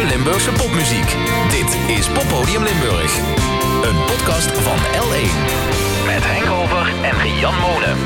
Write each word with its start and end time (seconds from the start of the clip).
nieuwe 0.00 0.16
Limburgse 0.16 0.52
popmuziek. 0.52 1.16
Dit 1.50 1.96
is 1.98 2.08
Poppodium 2.08 2.62
Limburg. 2.62 3.16
Een 3.82 4.04
podcast 4.06 4.50
van 4.50 4.76
L1. 4.76 5.34
Met 6.06 6.24
Henk 6.24 6.50
Over 6.50 6.92
en 7.02 7.38
Jan 7.38 7.54
Monen. 7.54 7.96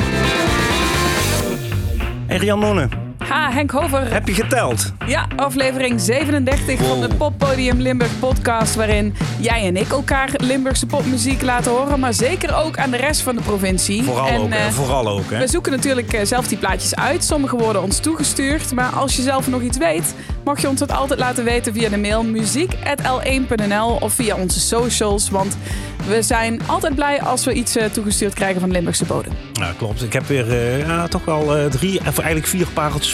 Hey 2.26 2.36
Rian 2.36 2.58
Nonne, 2.58 2.88
Ha, 3.28 3.50
Henk 3.52 3.70
Hover. 3.70 4.12
heb 4.12 4.28
je 4.28 4.34
geteld? 4.34 4.92
Ja, 5.06 5.28
aflevering 5.36 6.00
37 6.00 6.86
van 6.86 7.00
de 7.00 7.08
Poppodium 7.14 7.80
Limburg 7.80 8.18
podcast... 8.18 8.74
waarin 8.74 9.14
jij 9.40 9.66
en 9.66 9.76
ik 9.76 9.88
elkaar 9.88 10.30
Limburgse 10.36 10.86
popmuziek 10.86 11.42
laten 11.42 11.72
horen... 11.72 12.00
maar 12.00 12.14
zeker 12.14 12.56
ook 12.56 12.78
aan 12.78 12.90
de 12.90 12.96
rest 12.96 13.20
van 13.20 13.36
de 13.36 13.42
provincie. 13.42 14.02
Vooral 14.02 14.26
en, 14.26 14.40
ook, 14.40 14.50
eh, 14.50 14.66
Vooral 14.66 15.08
ook, 15.08 15.30
hè? 15.30 15.38
We 15.38 15.46
zoeken 15.46 15.72
natuurlijk 15.72 16.12
eh, 16.12 16.24
zelf 16.24 16.48
die 16.48 16.58
plaatjes 16.58 16.94
uit. 16.94 17.24
Sommige 17.24 17.56
worden 17.56 17.82
ons 17.82 17.98
toegestuurd. 17.98 18.72
Maar 18.72 18.90
als 18.90 19.16
je 19.16 19.22
zelf 19.22 19.48
nog 19.48 19.62
iets 19.62 19.78
weet, 19.78 20.14
mag 20.44 20.60
je 20.60 20.68
ons 20.68 20.78
dat 20.78 20.92
altijd 20.92 21.18
laten 21.18 21.44
weten 21.44 21.72
via 21.72 21.88
de 21.88 21.98
mail 21.98 22.24
muziek.l1.nl 22.24 23.96
of 24.00 24.12
via 24.12 24.36
onze 24.36 24.60
socials. 24.60 25.30
Want 25.30 25.56
we 26.06 26.22
zijn 26.22 26.60
altijd 26.66 26.94
blij 26.94 27.22
als 27.22 27.44
we 27.44 27.52
iets 27.52 27.76
eh, 27.76 27.84
toegestuurd 27.84 28.34
krijgen 28.34 28.60
van 28.60 28.70
Limburgse 28.70 29.04
bodem. 29.04 29.32
Ja, 29.52 29.72
klopt. 29.78 30.02
Ik 30.02 30.12
heb 30.12 30.26
weer 30.26 30.78
ja, 30.78 31.08
toch 31.08 31.24
wel 31.24 31.56
eh, 31.56 31.66
drie, 31.66 31.98
of 31.98 32.18
eigenlijk 32.18 32.46
vier 32.46 32.66
pareltjes 32.66 33.13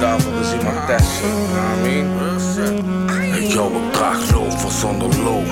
daarvoor 0.00 0.32
is 0.40 0.52
iemand 0.52 0.86
testen. 0.86 1.28
I 1.28 1.82
mean. 1.82 2.06
Ik 3.36 3.52
jou 3.52 3.74
een 3.74 3.94
graag 3.94 4.30
lopen 4.30 4.70
zonder 4.70 5.08
loop. 5.24 5.46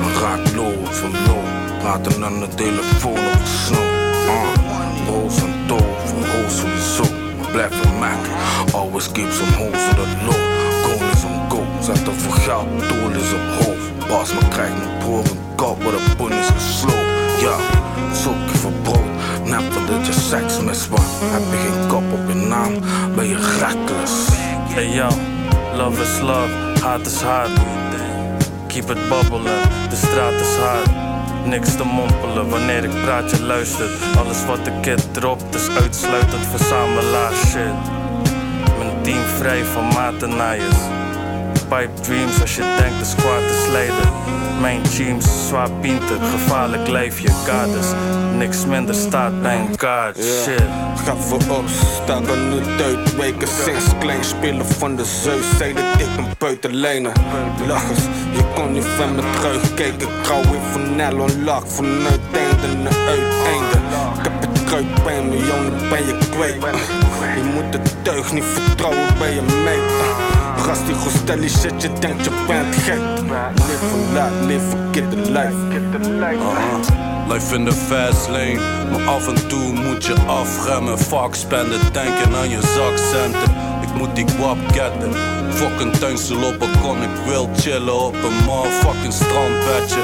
Een 0.00 0.20
raak 0.20 0.54
loop 0.54 0.86
van 0.90 1.10
loop. 1.10 1.78
Praten 1.78 2.24
aan 2.24 2.40
de 2.40 2.48
telefoon 2.54 3.18
op 3.18 3.44
snow. 3.44 3.78
Uh, 4.26 4.42
roos 5.08 5.36
en 5.36 5.54
doof, 5.66 6.12
roos. 6.32 6.60
Maar 7.38 7.50
blijf 7.50 7.84
een 7.84 7.98
Mac. 7.98 8.22
Always 8.72 9.12
keep 9.12 9.30
some 9.30 9.52
hoes 9.52 9.88
in 9.88 9.94
the 9.94 10.06
low. 10.24 10.42
Goal 10.84 11.10
is 11.12 11.22
een 11.22 11.50
goal. 11.50 11.66
Zet 11.80 12.06
er 12.06 12.14
voor 12.14 12.32
geld, 12.32 12.66
doel 12.88 13.10
is 13.10 13.32
op 13.32 13.64
hoofd. 13.64 14.08
Bas, 14.08 14.32
maar 14.32 14.48
krijg 14.48 14.70
mijn 14.70 14.98
broer 14.98 15.18
een 15.18 15.54
kop, 15.54 15.80
de 15.80 16.14
pun 16.16 16.32
is 16.32 16.46
gesloopt. 16.56 17.40
Ja, 17.40 17.56
zoek 18.22 18.50
je 18.52 18.58
voor 18.58 18.72
brood. 18.82 19.10
Net 19.44 19.62
dat 19.86 20.06
je 20.06 20.12
seks 20.12 20.60
mis 20.60 20.88
was. 20.88 21.10
Heb 21.20 21.42
je 21.50 21.56
geen 21.56 21.88
kop 21.88 22.12
op 22.12 22.25
naam, 22.48 22.72
ben 23.14 23.28
je 23.28 23.58
reckless. 23.58 24.28
Hey 24.74 24.88
yo, 24.88 25.08
love 25.76 26.02
is 26.02 26.20
love, 26.20 26.80
haat 26.80 27.06
is 27.06 27.22
haat. 27.22 27.50
Keep 28.66 28.90
it 28.90 29.08
bubbelen, 29.08 29.60
de 29.88 29.96
straat 29.96 30.32
is 30.32 30.56
hard. 30.56 30.90
Niks 31.46 31.76
te 31.76 31.84
mompelen 31.84 32.48
wanneer 32.48 32.84
ik 32.84 33.02
praat, 33.02 33.30
je 33.30 33.42
luistert. 33.42 33.90
Alles 34.18 34.44
wat 34.46 34.64
de 34.64 34.72
kid 34.80 35.14
dropt 35.14 35.54
is 35.54 35.68
uitsluitend 35.82 36.46
verzamelaar 36.46 37.32
shit. 37.32 37.74
Mijn 38.78 39.02
team 39.02 39.22
vrij 39.38 39.64
van 39.64 39.86
matenaaiers. 39.86 41.05
Pipe 41.68 42.00
dreams 42.00 42.40
als 42.40 42.56
je 42.56 42.62
denkt 42.78 42.98
de 42.98 43.04
squad 43.04 43.40
is 43.40 43.70
leiden. 43.72 44.08
Mijn 44.60 44.82
teams, 44.82 45.48
zwaar 45.48 45.70
pinter, 45.70 46.16
gevaarlijk 46.20 46.88
lijfje, 46.88 47.28
kaders. 47.46 47.86
Niks 48.36 48.66
minder 48.66 48.94
staat 48.94 49.42
bij 49.42 49.58
een 49.58 49.76
kaart, 49.76 50.16
shit. 50.16 50.62
Ga 51.04 51.16
voorop, 51.16 51.64
sta 52.02 52.14
er 52.14 52.38
nu 52.38 52.84
uit. 52.84 53.16
Weken 53.16 53.48
sinds 53.48 53.84
klein 53.98 54.24
spelen 54.24 54.66
van 54.66 54.96
de 54.96 55.04
zeus. 55.04 55.44
Zei 55.58 55.74
dat 55.74 55.84
ik 55.98 56.16
een 56.16 56.26
buitenlijnen. 56.38 57.12
Lachers, 57.66 58.02
je 58.32 58.44
kon 58.54 58.72
niet 58.72 58.84
van 58.84 59.14
me 59.14 59.22
terugkijken. 59.40 60.08
Hou 60.26 60.42
weer 60.50 60.60
van 60.72 60.96
Nel 60.96 61.18
onlak. 61.18 61.66
Van 61.66 61.86
uiteinde 61.86 62.82
naar 62.82 63.08
uiteinde. 63.08 63.76
Ik 64.18 64.22
heb 64.22 64.40
het 64.40 64.64
kruid 64.64 65.04
bij 65.04 65.22
me, 65.22 65.36
jongen, 65.36 65.88
ben 65.88 66.06
je 66.06 66.18
kwijt. 66.30 66.62
Je 67.36 67.50
moet 67.54 67.72
het 67.72 67.94
tuig 68.02 68.32
niet 68.32 68.44
vertrouwen 68.44 69.18
bij 69.18 69.34
je 69.34 69.42
meid. 69.64 70.35
Gast 70.66 70.86
die 70.86 70.94
goed 70.94 71.12
stel 71.12 71.40
die 71.40 71.50
shit, 71.50 71.82
je 71.82 71.90
denkt 72.00 72.24
je 72.24 72.30
bent 72.46 72.74
gek. 72.74 72.98
Live 73.54 73.84
for 73.90 73.98
life, 74.12 74.46
live 74.46 74.64
for 74.70 74.78
get 74.92 75.10
the 75.10 75.30
life. 75.30 75.54
Life 77.28 77.54
in 77.54 77.64
the 77.64 77.72
fast 77.72 78.28
lane, 78.28 78.58
maar 78.90 79.06
af 79.08 79.28
en 79.28 79.48
toe 79.48 79.72
moet 79.72 80.04
je 80.04 80.14
afremmen. 80.26 80.98
Fuck 80.98 81.34
spenden, 81.34 81.80
denken 81.92 82.36
aan 82.36 82.48
je 82.48 82.60
zakcenten. 82.62 83.54
Ik 83.80 83.94
moet 83.94 84.14
die 84.16 84.28
guap 84.28 84.58
getten. 84.66 85.12
Fucking 85.50 85.92
tuinsel 85.92 86.36
op 86.36 86.58
balkon, 86.58 87.02
ik 87.02 87.16
wil 87.26 87.48
chillen 87.56 88.04
op 88.04 88.14
een 88.14 88.44
motherfucking 88.44 89.12
strandbedje. 89.12 90.00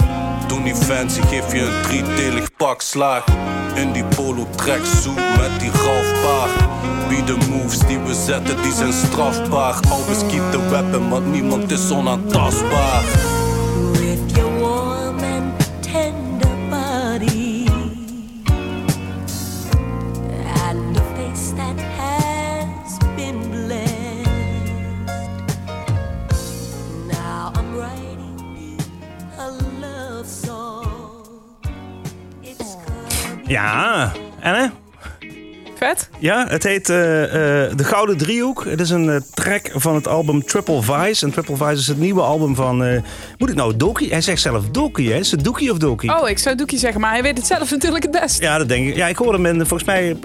Doe 0.47 0.61
niet 0.61 0.77
fancy, 0.77 1.21
geef 1.21 1.53
je 1.53 1.61
een 1.61 1.83
driedelig 1.83 2.57
pak 2.57 2.81
slaag. 2.81 3.25
In 3.75 3.93
die 3.93 4.05
polo 4.05 4.47
track 4.57 4.85
zoek 5.03 5.17
met 5.17 5.61
die 5.61 5.71
Ralfbaard. 5.71 6.53
Wie 7.13 7.25
de 7.25 7.37
moves 7.51 7.79
die 7.79 7.99
we 7.99 8.15
zetten, 8.15 8.63
die 8.63 8.73
zijn 8.73 8.93
strafbaar. 8.93 9.75
Always 9.91 10.19
keep 10.19 10.51
the 10.51 10.69
weapon, 10.71 11.09
want 11.09 11.27
niemand 11.33 11.71
is 11.71 11.91
onaantastbaar. 11.91 13.03
with 13.93 14.37
your 14.37 14.51
warm 14.61 15.19
and 15.19 15.53
tender 15.83 16.57
body 16.71 17.67
and 20.67 20.97
a 20.97 21.03
face 21.17 21.53
that 21.57 21.79
has 21.99 22.99
been 23.17 23.39
blessed. 23.51 24.31
Now 27.09 27.53
I'm 27.55 27.77
writing 27.77 28.57
you 28.57 28.79
a 29.39 29.51
love 29.81 30.27
song. 30.27 31.41
It's 32.41 32.77
called 32.87 33.49
Ja, 33.49 34.13
en 34.41 34.55
hè? 34.55 34.67
Vet? 35.79 36.11
Ja, 36.23 36.47
het 36.49 36.63
heet 36.63 36.89
eh, 36.89 37.23
eh, 37.25 37.77
De 37.77 37.85
Gouden 37.85 38.17
Driehoek. 38.17 38.65
Het 38.65 38.81
is 38.81 38.91
een 38.91 39.11
eh, 39.11 39.21
track 39.35 39.71
van 39.75 39.95
het 39.95 40.09
album 40.09 40.45
Triple 40.45 40.83
Vice. 40.83 41.27
En 41.27 41.33
Triple 41.33 41.57
Vice 41.57 41.73
is 41.73 41.87
het 41.87 41.99
nieuwe 41.99 42.21
album 42.21 42.55
van... 42.55 43.03
moet 43.39 43.49
ik 43.49 43.55
nou 43.55 43.77
Doki? 43.77 44.11
Hij 44.11 44.21
zegt 44.21 44.41
zelf 44.41 44.65
Doki, 44.71 45.11
hè? 45.11 45.19
Is 45.19 45.31
het 45.31 45.45
Doki 45.45 45.71
of 45.71 45.79
Doki? 45.79 46.09
Oh, 46.11 46.29
ik 46.29 46.39
zou 46.39 46.57
Doekie 46.57 46.79
zeggen, 46.79 47.01
maar 47.01 47.11
hij 47.11 47.23
weet 47.23 47.39
het 47.39 47.47
zelf 47.47 47.71
natuurlijk 47.71 48.03
het 48.03 48.21
best. 48.21 48.41
Ja, 48.41 48.59
dat 48.59 48.69
denk 48.69 48.89
ik. 48.89 48.97
Ja, 48.97 49.07
ik 49.07 49.17
hoorde 49.17 49.43
hem 49.43 49.47
in, 49.47 49.67
volgens 49.67 49.85
mij 49.85 50.17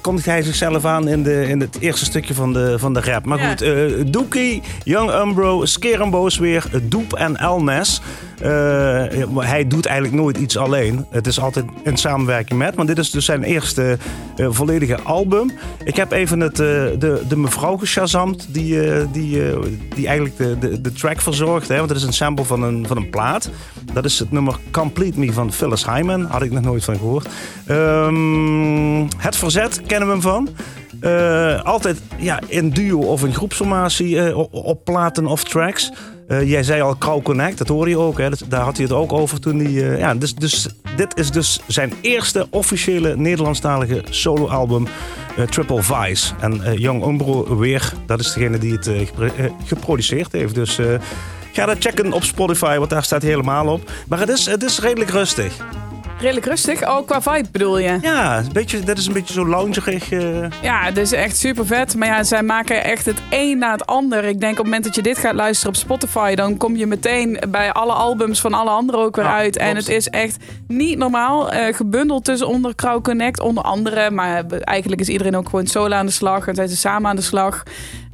kondigde 0.00 0.30
hij 0.30 0.42
zichzelf 0.42 0.84
aan 0.84 1.08
in, 1.08 1.22
de, 1.22 1.48
in 1.48 1.60
het 1.60 1.76
eerste 1.80 2.04
stukje 2.04 2.34
van 2.34 2.52
de, 2.52 2.78
van 2.78 2.94
de 2.94 3.00
rap. 3.00 3.24
Maar 3.24 3.38
Ja. 3.38 3.48
goed, 3.48 4.12
Doekie, 4.12 4.62
Young 4.84 5.12
Umbro, 5.12 5.64
Skerenboos 5.64 6.38
weer, 6.38 6.64
Doep 6.82 7.12
en 7.12 7.36
Elnes. 7.36 8.00
Eh, 8.40 9.04
hij 9.36 9.66
doet 9.66 9.86
eigenlijk 9.86 10.16
nooit 10.16 10.36
iets 10.36 10.56
alleen. 10.56 11.06
Het 11.10 11.26
is 11.26 11.40
altijd 11.40 11.64
in 11.84 11.96
samenwerking 11.96 12.58
met. 12.58 12.74
Maar 12.74 12.86
dit 12.86 12.98
is 12.98 13.10
dus 13.10 13.24
zijn 13.24 13.42
eerste 13.42 13.98
volledige 14.36 15.00
album. 15.00 15.45
Ik 15.84 15.96
heb 15.96 16.12
even 16.12 16.40
het, 16.40 16.60
eh, 16.60 16.66
de, 16.98 17.22
de 17.28 17.36
mevrouw 17.36 17.76
geshazamd 17.76 18.46
die, 18.50 18.90
eh, 18.90 19.06
die, 19.12 19.50
eh, 19.50 19.58
die 19.94 20.06
eigenlijk 20.06 20.36
de, 20.36 20.58
de, 20.58 20.80
de 20.80 20.92
track 20.92 21.20
verzorgt. 21.20 21.68
Hè? 21.68 21.76
Want 21.76 21.88
het 21.88 21.98
is 21.98 22.04
een 22.04 22.12
sample 22.12 22.44
van 22.44 22.62
een, 22.62 22.86
van 22.86 22.96
een 22.96 23.10
plaat. 23.10 23.50
Dat 23.92 24.04
is 24.04 24.18
het 24.18 24.32
nummer 24.32 24.56
Complete 24.70 25.18
Me 25.18 25.32
van 25.32 25.52
Phyllis 25.52 25.86
Hyman. 25.86 26.24
Had 26.24 26.42
ik 26.42 26.50
nog 26.50 26.62
nooit 26.62 26.84
van 26.84 26.96
gehoord. 26.96 27.28
Ehm, 27.66 29.00
het 29.16 29.36
Verzet 29.36 29.80
kennen 29.86 30.08
we 30.08 30.12
hem 30.12 30.22
van. 30.22 30.48
Eh, 31.06 31.62
altijd 31.62 32.00
ja, 32.18 32.40
in 32.46 32.70
duo 32.70 32.98
of 32.98 33.24
in 33.24 33.34
groepsformatie 33.34 34.20
eh, 34.20 34.38
op, 34.50 34.84
platen 34.84 35.26
of 35.26 35.44
tracks. 35.44 35.92
Eh, 36.28 36.50
jij 36.50 36.62
zei 36.62 36.80
al 36.80 36.98
Crow 36.98 37.22
Connect, 37.22 37.58
dat 37.58 37.68
hoorde 37.68 37.90
je 37.90 37.98
ook. 37.98 38.18
Hè? 38.18 38.28
Daar 38.48 38.60
had 38.60 38.76
hij 38.76 38.84
het 38.84 38.94
ook 38.94 39.12
over 39.12 39.40
toen 39.40 39.58
hij... 39.58 39.98
ja, 39.98 40.14
dus, 40.14 40.34
dus, 40.34 40.68
dit 40.96 41.18
is 41.18 41.30
dus 41.30 41.60
zijn 41.66 41.92
eerste 42.00 42.46
officiële 42.50 43.16
Nederlandstalige 43.16 44.04
soloalbum 44.10 44.86
Triple 45.50 45.82
Vice. 45.82 46.34
En 46.40 46.78
Young 46.78 47.04
Umbro 47.06 47.56
weer, 47.58 47.92
dat 48.06 48.20
is 48.20 48.32
degene 48.32 48.58
die 48.58 48.72
het 48.72 48.90
gepro- 48.94 49.54
geproduceerd 49.64 50.32
heeft. 50.32 50.54
Dus 50.54 50.78
ga 51.52 51.66
dat 51.66 51.76
checken 51.78 52.12
op 52.12 52.24
Spotify, 52.24 52.78
want 52.78 52.90
daar 52.90 53.04
staat 53.04 53.22
helemaal 53.22 53.66
op. 53.66 53.90
Maar 54.08 54.18
het 54.18 54.28
is, 54.28 54.46
het 54.46 54.62
is 54.62 54.80
redelijk 54.80 55.10
rustig. 55.10 55.56
Redelijk 56.20 56.46
rustig. 56.46 56.88
Oh, 56.88 57.06
qua 57.06 57.20
vibe 57.22 57.48
bedoel 57.52 57.78
je? 57.78 57.98
Ja, 58.02 58.38
een 58.38 58.52
beetje, 58.52 58.80
dat 58.80 58.98
is 58.98 59.06
een 59.06 59.12
beetje 59.12 59.32
zo 59.34 59.46
loungerig. 59.46 60.10
eh 60.12 60.46
Ja, 60.62 60.80
het 60.84 60.96
is 60.96 61.12
echt 61.12 61.36
super 61.36 61.66
vet. 61.66 61.96
Maar 61.96 62.08
ja, 62.08 62.22
zij 62.24 62.42
maken 62.42 62.84
echt 62.84 63.06
het 63.06 63.18
een 63.30 63.58
na 63.58 63.72
het 63.72 63.86
ander. 63.86 64.24
Ik 64.24 64.40
denk 64.40 64.52
op 64.52 64.56
het 64.56 64.64
moment 64.66 64.84
dat 64.84 64.94
je 64.94 65.02
dit 65.02 65.18
gaat 65.18 65.34
luisteren 65.34 65.72
op 65.74 65.78
Spotify, 65.80 66.34
dan 66.34 66.56
kom 66.56 66.76
je 66.76 66.86
meteen 66.86 67.38
bij 67.48 67.72
alle 67.72 67.92
albums 67.92 68.40
van 68.40 68.54
alle 68.54 68.70
anderen 68.70 69.00
ook 69.00 69.16
weer 69.16 69.24
Ja, 69.24 69.34
uit. 69.36 69.56
En 69.56 69.76
het 69.76 69.88
is 69.88 70.08
echt 70.08 70.36
niet 70.66 70.98
normaal. 70.98 71.50
eh, 71.52 71.74
gebundeld 71.74 72.24
tussen 72.24 72.48
onder 72.48 72.74
Crowd 72.74 73.02
Connect, 73.02 73.40
onder 73.40 73.62
andere. 73.62 74.10
Maar 74.10 74.44
eigenlijk 74.46 75.00
is 75.00 75.08
iedereen 75.08 75.36
ook 75.36 75.48
gewoon 75.48 75.66
solo 75.66 75.94
aan 75.94 76.06
de 76.06 76.12
slag. 76.12 76.46
En 76.46 76.54
zijn 76.54 76.68
ze 76.68 76.76
samen 76.76 77.10
aan 77.10 77.16
de 77.16 77.22
slag. 77.22 77.62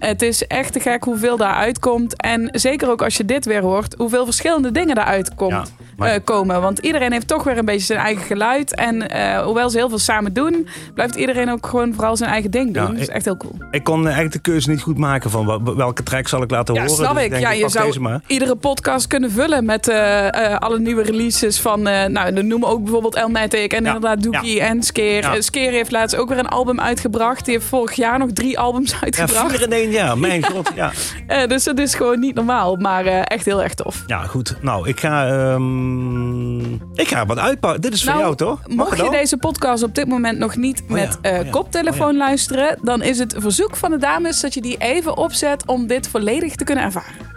Het 0.07 0.23
is 0.23 0.47
echt 0.47 0.73
te 0.73 0.81
gek 0.81 1.05
hoeveel 1.05 1.37
daar 1.37 1.55
uitkomt. 1.55 2.17
En 2.23 2.49
zeker 2.53 2.91
ook 2.91 3.03
als 3.03 3.17
je 3.17 3.25
dit 3.25 3.45
weer 3.45 3.63
hoort, 3.63 3.95
hoeveel 3.99 4.25
verschillende 4.25 4.71
dingen 4.73 4.95
daaruit 4.95 5.35
komt, 5.35 5.51
Ja, 5.53 5.65
maar- 5.97 6.09
eh, 6.11 6.21
komen. 6.25 6.61
Want 6.61 6.79
iedereen 6.79 7.13
heeft 7.13 7.29
toch 7.29 7.45
weer 7.45 7.59
een 7.59 7.65
beetje 7.65 7.87
zijn 7.87 7.99
eigen 7.99 8.25
geluid. 8.25 8.75
En 8.75 9.09
eh, 9.11 9.45
hoewel 9.45 9.71
ze 9.71 9.77
heel 9.77 9.89
veel 9.89 9.99
samen 9.99 10.33
doen, 10.33 10.69
blijft 10.95 11.15
iedereen 11.15 11.51
ook 11.51 11.67
gewoon 11.67 11.95
vooral 11.95 12.17
zijn 12.17 12.31
eigen 12.31 12.51
ding 12.51 12.75
doen. 12.75 12.83
Ja, 12.83 12.89
dat 12.91 13.01
is 13.01 13.09
echt 13.09 13.25
heel 13.25 13.37
cool. 13.37 13.55
Ik 13.71 13.85
kon 13.85 14.03
eigenlijk 14.05 14.33
de 14.33 14.41
keuze 14.41 14.71
niet 14.71 14.83
goed 14.83 14.99
maken 14.99 15.31
van 15.31 15.47
wel- 15.47 15.77
welke 15.77 16.03
track 16.03 16.29
zal 16.29 16.43
ik 16.43 16.51
laten 16.51 16.75
Ja, 16.75 16.81
horen. 16.81 16.97
snap 16.97 17.15
Dus 17.15 17.25
ik. 17.25 17.31
denk, 17.31 17.43
Ja, 17.43 17.53
je 17.53 17.69
zou 17.69 18.21
iedere 18.27 18.55
podcast 18.57 19.07
kunnen 19.07 19.31
vullen 19.31 19.65
met 19.65 19.89
eh, 19.89 20.57
alle 20.59 20.79
nieuwe 20.79 21.03
releases 21.03 21.61
van... 21.61 21.83
nou, 21.83 22.33
dan 22.33 22.47
noemen 22.47 22.69
we 22.69 22.75
ook 22.75 22.83
bijvoorbeeld 22.83 23.15
Elmatic 23.17 23.73
en 23.73 23.85
Ja, 23.85 23.95
inderdaad 23.95 24.23
Dookie 24.23 24.55
ja. 24.55 24.65
en 24.67 24.83
Skeer. 24.83 25.23
Ja. 25.23 25.41
Skeer 25.41 25.71
heeft 25.71 25.91
laatst 25.91 26.17
ook 26.17 26.29
weer 26.29 26.39
een 26.39 26.49
album 26.49 26.81
uitgebracht. 26.81 27.45
Die 27.45 27.55
heeft 27.55 27.67
vorig 27.67 27.93
jaar 27.95 28.19
nog 28.19 28.31
drie 28.33 28.59
albums 28.59 28.91
Ja, 28.91 29.01
uitgebracht. 29.01 29.57
vier 29.57 29.69
jaar. 29.93 30.19
Mijn 30.19 30.45
god. 30.53 30.71
Ja. 30.75 30.93
Eh, 31.27 31.47
dus 31.47 31.65
het 31.65 31.79
is 31.79 31.95
gewoon 31.95 32.21
niet 32.21 32.35
normaal, 32.35 32.77
maar 32.77 33.07
eh, 33.07 33.21
echt 33.25 33.45
heel 33.45 33.63
erg 33.63 33.75
tof. 33.75 34.03
ja, 34.07 34.23
goed. 34.23 34.57
Nou, 34.61 34.89
ik 34.89 35.01
ga, 35.01 35.27
ehm, 35.29 36.73
ik 36.75 37.09
ga 37.09 37.27
wat 37.27 37.39
uitpakken. 37.39 37.81
Dit 37.81 37.93
is 37.95 38.03
voor 38.03 38.11
Nou, 38.13 38.23
jou, 38.25 38.37
toch? 38.37 38.61
Mag 38.67 38.77
Mocht 38.77 38.97
je 38.97 39.11
deze 39.11 39.37
podcast 39.37 39.83
op 39.83 39.95
dit 39.95 40.09
moment 40.09 40.39
nog 40.39 40.57
niet 40.57 40.83
Oh 40.83 40.89
ja, 40.89 40.95
met 40.95 41.19
eh, 41.21 41.39
oh 41.39 41.45
ja, 41.45 41.51
koptelefoon 41.51 42.07
oh 42.07 42.13
ja. 42.13 42.19
luisteren, 42.19 42.79
dan 42.83 43.03
is 43.03 43.19
het 43.19 43.35
verzoek 43.39 43.77
van 43.77 43.91
de 43.91 43.99
dames 43.99 44.41
dat 44.41 44.55
je 44.55 44.61
die 44.61 44.77
even 44.77 45.17
opzet 45.17 45.67
om 45.67 45.87
dit 45.87 46.09
volledig 46.09 46.55
te 46.55 46.65
kunnen 46.65 46.85
ervaren. 46.85 47.31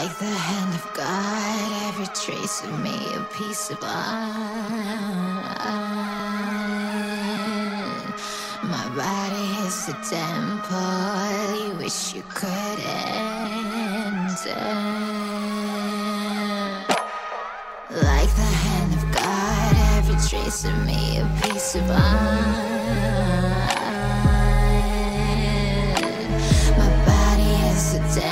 Like 0.00 0.14
the 0.18 0.24
hand 0.24 0.74
of 0.74 0.90
God, 0.94 1.88
every 1.88 2.06
trace 2.12 2.62
of 2.64 2.70
me, 2.82 2.96
a 3.16 3.18
piece 3.36 3.72
of 3.72 3.78
art. 3.82 3.90
Body 9.00 9.48
is 9.66 9.88
a 9.88 9.96
temple 10.16 11.56
you 11.62 11.72
wish 11.78 12.14
you 12.14 12.22
could 12.38 12.80
enter. 12.84 14.60
Like 18.08 18.32
the 18.40 18.50
hand 18.64 18.92
of 18.98 19.04
God, 19.20 19.72
every 19.96 20.18
trace 20.28 20.64
of 20.66 20.76
me, 20.86 21.02
a 21.18 21.26
piece 21.42 21.76
of 21.76 21.90
art. 21.90 22.60
My 26.80 26.90
body 27.10 27.52
is 27.72 27.94
a 27.94 27.96
temple 28.20 28.29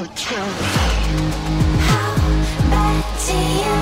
tell 0.00 0.46
me 0.46 0.52
How 1.84 2.16
bad 2.70 3.04
do 3.26 3.36
you 3.36 3.81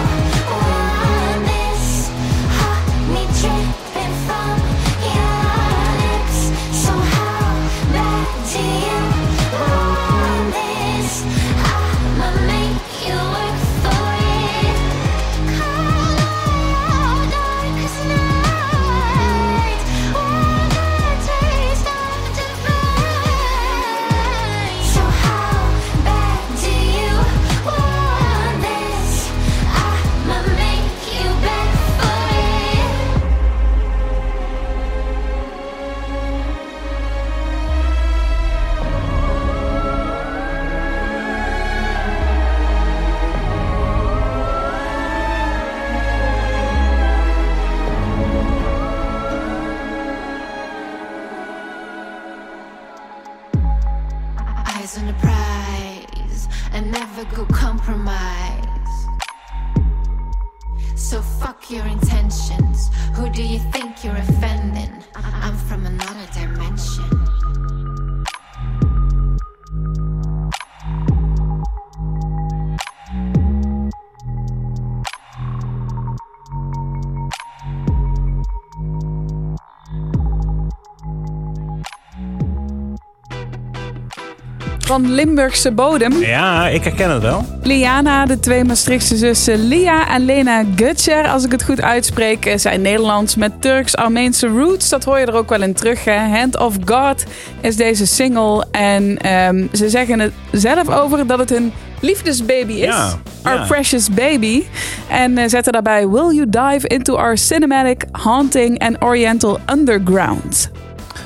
Van 84.90 85.10
Limburgse 85.10 85.72
bodem. 85.72 86.18
Ja, 86.18 86.68
ik 86.68 86.84
herken 86.84 87.10
het 87.10 87.22
wel. 87.22 87.44
Liana, 87.62 88.26
de 88.26 88.40
twee 88.40 88.64
Maastrichtse 88.64 89.16
zussen 89.16 89.68
Lia 89.68 90.08
en 90.08 90.24
Lena 90.24 90.64
Gutcher, 90.76 91.28
als 91.28 91.44
ik 91.44 91.50
het 91.52 91.62
goed 91.62 91.82
uitspreek, 91.82 92.46
eh, 92.46 92.58
zijn 92.58 92.80
Nederlands 92.80 93.36
met 93.36 93.52
Turks-Armeense 93.62 94.46
roots. 94.46 94.88
Dat 94.88 95.04
hoor 95.04 95.18
je 95.18 95.26
er 95.26 95.34
ook 95.34 95.48
wel 95.48 95.62
in 95.62 95.74
terug. 95.74 96.04
Hè? 96.04 96.16
Hand 96.38 96.58
of 96.58 96.74
God 96.84 97.24
is 97.60 97.76
deze 97.76 98.06
single. 98.06 98.66
En 98.70 99.16
ehm, 99.16 99.66
ze 99.72 99.88
zeggen 99.88 100.20
het 100.20 100.32
zelf 100.52 100.88
over 100.88 101.26
dat 101.26 101.38
het 101.38 101.50
hun 101.50 101.72
liefdesbaby 102.00 102.72
is. 102.72 102.84
Ja, 102.84 103.10
Our 103.42 103.58
ja. 103.58 103.66
precious 103.66 104.10
baby. 104.10 104.62
En 105.08 105.38
eh, 105.38 105.48
zetten 105.48 105.72
daarbij 105.72 106.08
Will 106.08 106.34
you 106.34 106.46
dive 106.48 106.86
into 106.86 107.16
our 107.16 107.38
cinematic, 107.38 108.04
haunting 108.12 108.78
and 108.78 109.02
oriental 109.02 109.58
underground. 109.72 110.70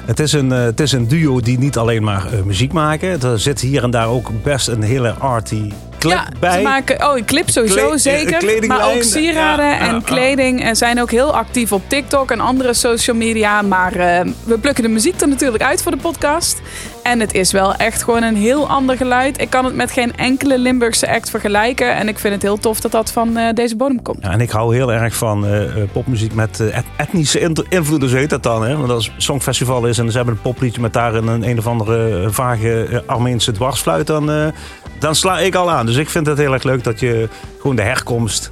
Het 0.05 0.21
is, 0.21 0.33
een, 0.33 0.53
eh, 0.53 0.63
het 0.63 0.81
is 0.81 0.93
een 0.93 1.09
duo 1.09 1.41
die 1.41 1.59
niet 1.59 1.77
alleen 1.77 2.03
maar 2.03 2.33
eh, 2.33 2.43
muziek 2.43 2.73
maken. 2.73 3.23
Er 3.23 3.39
zit 3.39 3.61
hier 3.61 3.83
en 3.83 3.91
daar 3.91 4.09
ook 4.09 4.43
best 4.43 4.69
een 4.69 4.83
hele 4.83 5.13
arty 5.13 5.73
ja, 6.11 6.27
bij. 6.41 6.53
ze 6.57 6.63
maken 6.63 7.09
oh, 7.11 7.17
een 7.17 7.25
clip 7.25 7.51
sowieso 7.51 7.89
Kle- 7.89 7.99
zeker. 7.99 8.67
maar 8.67 8.95
ook 8.95 9.03
sieraden 9.03 9.67
ja, 9.67 9.79
en 9.79 9.95
ja. 9.95 10.01
kleding. 10.05 10.63
En 10.65 10.77
zijn 10.77 11.01
ook 11.01 11.11
heel 11.11 11.37
actief 11.37 11.73
op 11.73 11.83
TikTok 11.87 12.31
en 12.31 12.41
andere 12.41 12.75
social 12.75 13.17
media. 13.17 13.63
Maar 13.63 13.93
eh, 13.97 14.21
we 14.45 14.59
plukken 14.59 14.83
de 14.83 14.89
muziek 14.89 15.21
er 15.21 15.29
natuurlijk 15.29 15.63
uit 15.63 15.83
voor 15.83 15.93
de 15.93 15.99
podcast. 15.99 16.61
En 17.03 17.21
het 17.21 17.35
is 17.35 17.53
wel 17.53 17.75
echt 17.75 18.03
gewoon 18.03 18.23
een 18.23 18.37
heel 18.37 18.69
ander 18.69 18.97
geluid. 18.97 19.41
Ik 19.41 19.51
kan 19.51 19.65
het 19.65 19.75
met 19.75 19.91
geen 19.91 20.17
enkele 20.17 20.59
Limburgse 20.59 21.09
act 21.15 21.31
vergelijken. 21.31 21.95
En 21.95 22.09
ik 22.09 22.19
vind 22.19 22.35
het 22.35 22.43
heel 22.43 22.59
tof 22.59 22.81
dat 22.81 22.93
dat 22.93 23.13
van 23.13 23.37
eh, 23.37 23.53
deze 23.55 23.77
bodem 23.77 24.03
komt. 24.03 24.19
Ja, 24.23 24.31
en 24.31 24.41
ik 24.41 24.51
hou 24.51 24.75
heel 24.77 24.93
erg 24.93 25.15
van 25.17 25.47
eh, 25.47 25.61
popmuziek 25.93 26.35
met 26.35 26.61
et- 26.61 26.85
etnische 26.97 27.41
in- 27.41 27.67
invloeden, 27.69 28.09
zo 28.09 28.17
heet 28.17 28.31
dat 28.31 28.43
dan. 28.43 28.65
Hè? 28.67 28.77
Want 28.77 28.91
als 28.91 29.07
het 29.07 29.23
Songfestival 29.23 29.87
is 29.87 29.99
en 29.99 30.11
ze 30.11 30.17
hebben 30.17 30.35
een 30.35 30.41
popliedje 30.43 30.81
met 30.81 30.93
daar 30.93 31.15
een, 31.15 31.49
een 31.49 31.59
of 31.59 31.67
andere 31.67 32.27
vage 32.31 33.03
Armeense 33.07 33.53
dwarsfluit, 33.53 34.07
dan, 34.07 34.53
dan 34.99 35.15
sla 35.15 35.39
ik 35.39 35.55
al 35.55 35.71
aan. 35.71 35.87
Dus 35.87 35.97
ik 35.97 36.11
vind 36.11 36.27
het 36.27 36.39
heel 36.39 36.53
erg 36.53 36.63
leuk 36.63 36.85
dat 36.85 37.01
je 37.01 37.29
gewoon 37.61 37.77
de 37.77 37.83
herkomst, 37.83 38.51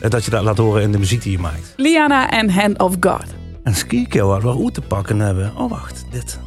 eh, 0.00 0.10
dat 0.10 0.24
je 0.24 0.30
dat 0.30 0.42
laat 0.42 0.58
horen 0.58 0.82
in 0.82 0.92
de 0.92 0.98
muziek 0.98 1.22
die 1.22 1.32
je 1.32 1.38
maakt. 1.38 1.72
Liana 1.76 2.30
en 2.30 2.50
Hand 2.50 2.78
of 2.78 2.94
God. 3.00 3.24
En 3.62 3.74
ski 3.74 4.06
keer 4.06 4.26
wat 4.26 4.42
we 4.42 4.70
te 4.72 4.80
pakken 4.80 5.20
hebben. 5.20 5.52
Oh, 5.56 5.70
wacht, 5.70 6.04
dit. 6.10 6.38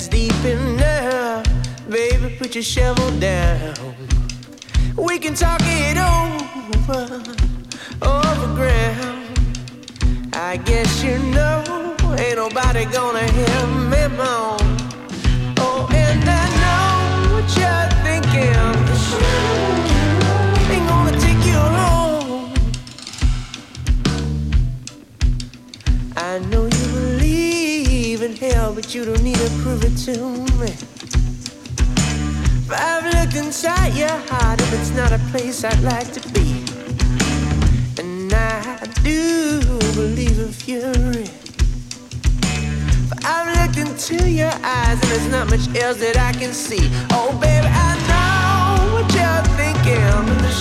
That's 0.00 0.08
deep 0.08 0.44
enough. 0.46 1.44
Baby, 1.90 2.34
put 2.38 2.54
your 2.54 2.64
shovel 2.64 3.10
down. 3.20 3.74
We 4.96 5.18
can 5.18 5.34
talk 5.34 5.60
it 5.62 5.98
over, 5.98 7.22
over 8.00 8.54
ground. 8.54 9.28
I 10.32 10.56
guess 10.56 11.04
you 11.04 11.18
know, 11.18 11.62
ain't 12.18 12.36
nobody 12.36 12.86
gonna 12.86 13.30
hear 13.30 13.66
me 13.90 14.16
moan. 14.16 14.59
You 29.40 29.48
prove 29.62 29.82
it 29.84 29.96
to 29.96 30.12
me. 30.60 30.72
But 32.68 32.78
I've 32.78 33.06
looked 33.14 33.36
inside 33.36 33.94
your 33.94 34.18
heart, 34.28 34.60
and 34.60 34.74
it's 34.74 34.90
not 34.90 35.12
a 35.12 35.18
place 35.30 35.64
I'd 35.64 35.80
like 35.80 36.12
to 36.12 36.20
be. 36.34 36.64
And 37.98 38.32
I 38.34 38.86
do 39.02 39.62
believe 39.94 40.38
in 40.38 40.52
fury. 40.52 41.30
But 43.08 43.24
I've 43.24 43.48
looked 43.56 43.78
into 43.78 44.28
your 44.30 44.52
eyes, 44.62 45.00
and 45.00 45.10
there's 45.10 45.28
not 45.28 45.48
much 45.48 45.66
else 45.74 45.98
that 46.00 46.18
I 46.18 46.32
can 46.32 46.52
see. 46.52 46.90
Oh, 47.10 47.32
baby, 47.40 47.66
I 47.66 47.90
know 48.10 48.92
what 48.92 49.08
you're 49.16 49.44
thinking. 49.56 50.20
But 50.28 50.38
the 50.44 50.52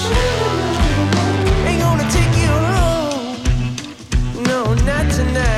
ain't 1.67 1.81
gonna 1.81 2.07
take 2.17 2.33
you 2.43 2.53
home. 2.71 3.35
No, 4.45 4.73
not 4.85 5.11
tonight. 5.11 5.48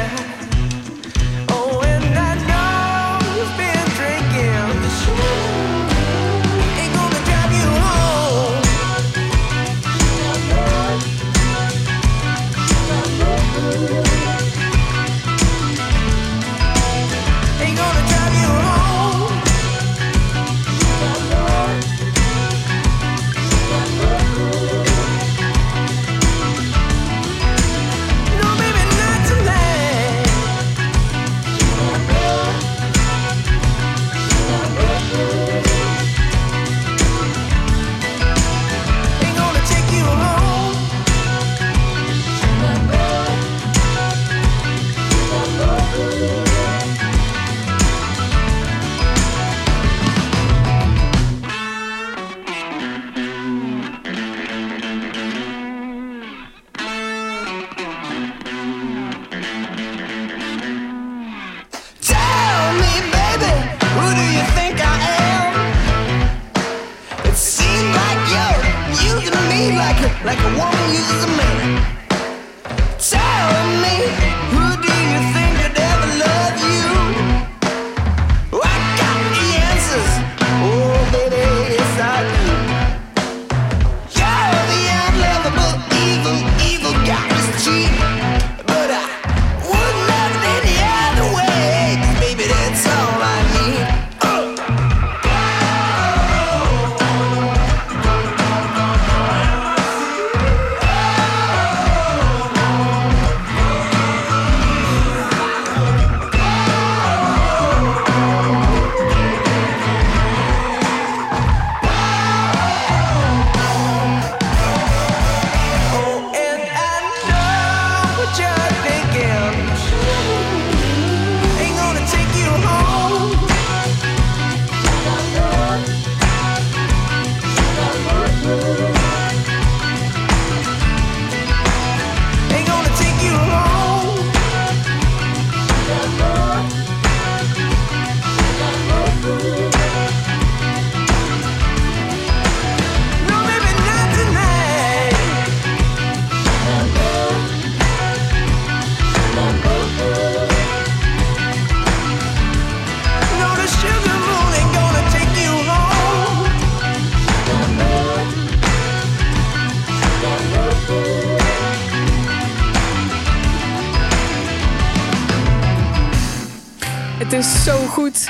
Goed. 167.91 168.29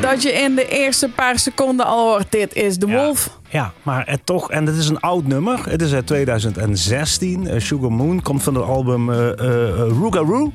Dat 0.00 0.22
je 0.22 0.32
in 0.32 0.54
de 0.54 0.68
eerste 0.68 1.08
paar 1.08 1.38
seconden 1.38 1.86
al 1.86 2.10
hoort, 2.10 2.32
dit 2.32 2.54
is 2.54 2.78
de 2.78 2.86
Wolf. 2.86 3.38
Ja, 3.48 3.72
maar 3.82 4.02
het 4.06 4.20
toch, 4.24 4.50
en 4.50 4.66
het 4.66 4.76
is 4.76 4.88
een 4.88 5.00
oud 5.00 5.26
nummer. 5.26 5.70
Het 5.70 5.82
is 5.82 5.92
uit 5.92 6.06
2016. 6.06 7.46
Eh, 7.46 7.60
Sugar 7.60 7.92
Moon 7.92 8.22
komt 8.22 8.42
van 8.42 8.54
het 8.54 8.64
album 8.64 9.10
Rougarou. 9.10 10.50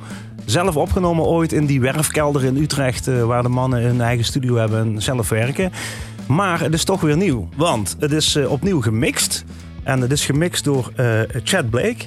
Zelf 0.46 0.75
opgenomen 0.75 1.25
ooit 1.25 1.51
in 1.51 1.65
die 1.65 1.82
werfkelder 1.82 2.44
in 2.44 2.58
Utrecht, 2.58 3.06
waar 3.06 3.44
de 3.44 3.50
mannen 3.50 3.86
een 3.86 4.01
eigen 4.01 4.25
studio 4.25 4.56
hebben 4.56 4.80
en 4.80 5.01
zelf 5.01 5.30
werken. 5.30 5.72
Maar 6.27 6.60
het 6.60 6.74
is 6.74 6.84
toch 6.84 7.01
weer 7.01 7.18
nieuw, 7.18 7.50
want 7.56 7.96
het 8.00 8.12
is 8.12 8.36
opnieuw 8.36 8.82
gemixt. 8.82 9.44
En 9.84 10.01
het 10.01 10.12
is 10.12 10.25
gemixt 10.25 10.63
door 10.63 10.92
Chad 11.44 11.70
Blake. 11.70 12.06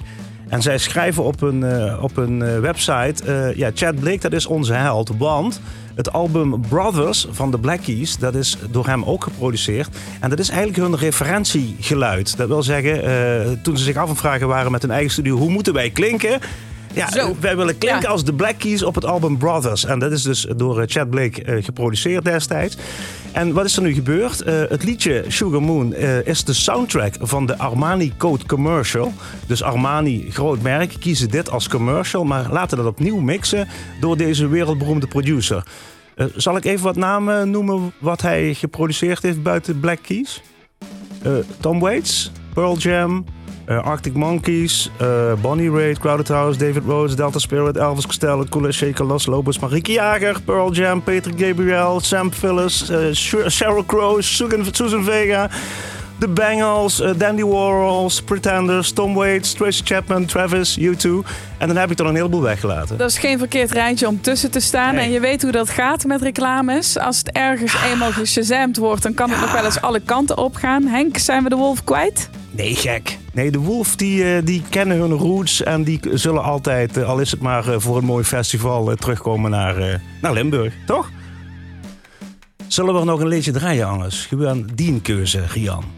En 0.48 0.62
zij 0.62 0.78
schrijven 0.78 1.24
op 1.24 1.40
hun, 1.40 1.64
eh, 1.64 2.02
op 2.02 2.16
hun 2.16 2.42
eh, 2.42 2.58
website... 2.58 3.24
eh, 3.24 3.56
ja, 3.56 3.70
Chad 3.74 3.94
Blake, 3.94 4.18
dat 4.18 4.32
is 4.32 4.46
onze 4.46 4.72
held. 4.72 5.10
Want 5.18 5.60
het 5.94 6.12
album 6.12 6.60
Brothers 6.60 7.26
van 7.30 7.50
de 7.50 7.58
Black 7.58 7.80
Keys... 7.82 8.18
dat 8.18 8.34
is 8.34 8.58
door 8.70 8.86
hem 8.86 9.04
ook 9.04 9.24
geproduceerd. 9.24 9.88
En 10.20 10.30
dat 10.30 10.38
is 10.38 10.48
eigenlijk 10.48 10.78
hun 10.78 10.96
referentiegeluid. 10.96 12.36
Dat 12.36 12.48
wil 12.48 12.62
zeggen, 12.62 13.62
toen 13.62 13.76
ze 13.78 13.84
zich 13.84 13.96
af 13.96 14.08
het 14.08 14.18
vragen 14.18 14.48
waren 14.48 14.72
met 14.72 14.82
hun 14.82 14.90
eigen 14.90 15.10
studio... 15.10 15.36
hoe 15.36 15.50
moeten 15.50 15.72
wij 15.72 15.90
klinken... 15.90 16.40
Ja, 16.96 17.10
Zo. 17.10 17.36
wij 17.40 17.56
willen 17.56 17.78
klinken 17.78 18.02
Ja. 18.02 18.08
als 18.08 18.24
de 18.24 18.34
Black 18.34 18.58
Keys 18.58 18.82
op 18.82 18.94
het 18.94 19.04
album 19.04 19.38
Brothers. 19.38 19.84
En 19.84 19.98
dat 19.98 20.12
is 20.12 20.22
dus 20.22 20.46
door 20.56 20.80
eh, 20.80 20.84
Chad 20.88 21.10
Blake 21.10 21.42
eh, 21.42 21.64
geproduceerd 21.64 22.24
destijds. 22.24 22.76
En 23.32 23.52
wat 23.52 23.64
is 23.64 23.76
er 23.76 23.82
nu 23.82 23.92
gebeurd? 23.94 24.42
Eh, 24.42 24.54
het 24.68 24.84
liedje 24.84 25.24
Sugar 25.28 25.62
Moon 25.62 25.94
is 26.24 26.44
de 26.44 26.52
soundtrack 26.52 27.14
van 27.20 27.46
de 27.46 27.58
Armani 27.58 28.12
Code 28.16 28.46
Commercial. 28.46 29.12
Dus 29.46 29.62
Armani, 29.62 30.30
groot 30.30 30.62
merk, 30.62 30.94
kiezen 31.00 31.30
dit 31.30 31.50
als 31.50 31.68
commercial... 31.68 32.24
maar 32.24 32.52
laten 32.52 32.76
dat 32.76 32.86
opnieuw 32.86 33.20
mixen 33.20 33.68
door 34.00 34.16
deze 34.16 34.48
wereldberoemde 34.48 35.06
producer. 35.06 35.66
Zal 36.36 36.56
ik 36.56 36.64
even 36.64 36.84
wat 36.84 36.96
namen 36.96 37.50
noemen 37.50 37.92
wat 37.98 38.22
hij 38.22 38.54
geproduceerd 38.54 39.22
heeft 39.22 39.42
buiten 39.42 39.80
Black 39.80 39.98
Keys? 40.02 40.42
Tom 41.60 41.78
Waits, 41.80 42.30
Pearl 42.54 42.76
Jam, 42.78 43.24
eh, 43.68 43.74
Arctic 43.74 44.14
Monkeys, 44.14 44.90
eh, 45.00 45.34
Bonnie 45.42 45.68
Raitt, 45.68 45.98
Crowded 45.98 46.28
House, 46.28 46.56
David 46.58 46.84
Rose, 46.84 47.16
Delta 47.16 47.38
Spirit, 47.40 47.76
Elvis 47.76 48.06
Costello, 48.06 48.44
Cooley 48.44 48.72
Shaker, 48.72 49.04
Los 49.04 49.26
Lobos, 49.26 49.58
Marieke 49.58 49.94
Jager, 49.94 50.40
Pearl 50.44 50.70
Jam, 50.72 51.00
Peter 51.02 51.30
Gabriel, 51.32 52.00
Sam 52.00 52.30
Phillips, 52.30 52.84
Sh- 53.14 53.48
Sheryl 53.48 53.84
Crow, 53.86 54.20
Susan 54.20 55.02
Vega, 55.04 55.48
The 56.18 56.28
Bangles, 56.28 57.00
eh, 57.00 57.10
Dandy 57.16 57.42
Warhols, 57.42 58.22
Pretenders, 58.22 58.92
Tom 58.92 59.14
Waits, 59.14 59.52
Tracy 59.52 59.82
Chapman, 59.84 60.24
Travis, 60.24 60.78
U2. 60.78 61.08
En 61.58 61.68
dan 61.68 61.76
heb 61.76 61.90
ik 61.90 61.98
er 61.98 62.06
een 62.06 62.14
heleboel 62.14 62.42
weggelaten. 62.42 62.98
Dat 62.98 63.10
is 63.10 63.18
geen 63.18 63.38
verkeerd 63.38 63.70
rijtje 63.70 64.08
om 64.08 64.20
tussen 64.20 64.50
te 64.50 64.60
staan. 64.60 64.94
Nee. 64.94 65.04
En 65.04 65.10
je 65.10 65.20
weet 65.20 65.42
hoe 65.42 65.52
dat 65.52 65.70
gaat 65.70 66.04
met 66.04 66.22
reclames. 66.22 66.98
Als 66.98 67.18
het 67.18 67.30
ergens 67.30 67.76
eenmaal 67.92 68.10
geshazamd 68.12 68.76
wordt, 68.76 69.02
dan 69.02 69.14
kan 69.14 69.30
het 69.30 69.40
nog 69.40 69.52
wel 69.52 69.64
eens 69.64 69.80
alle 69.80 70.00
kanten 70.00 70.38
opgaan. 70.38 70.86
Henk, 70.86 71.18
zijn 71.18 71.42
we 71.42 71.48
de 71.48 71.56
wolf 71.56 71.84
kwijt? 71.84 72.30
Nee, 72.50 72.74
gek. 72.74 73.18
Nee, 73.32 73.50
de 73.50 73.58
Wolf 73.58 73.96
die, 73.96 74.24
eh, 74.24 74.44
die 74.44 74.62
kennen 74.68 74.98
hun 74.98 75.12
roots 75.12 75.62
en 75.62 75.84
die 75.84 76.00
zullen 76.12 76.42
altijd, 76.42 76.96
eh, 76.96 77.08
al 77.08 77.18
is 77.18 77.30
het 77.30 77.40
maar 77.40 77.80
voor 77.80 77.96
een 77.96 78.04
mooi 78.04 78.24
festival, 78.24 78.94
terugkomen 78.94 79.50
naar, 79.50 80.00
naar 80.20 80.32
Limburg, 80.32 80.74
toch? 80.86 81.10
Zullen 82.66 82.94
we 82.94 83.00
er 83.00 83.06
nog 83.06 83.20
een 83.20 83.28
liedje 83.28 83.52
draaien, 83.52 83.86
anders? 83.86 84.26
Gewoon 84.26 84.70
die 84.74 85.00
keuze, 85.00 85.48
Gian. 85.48 85.95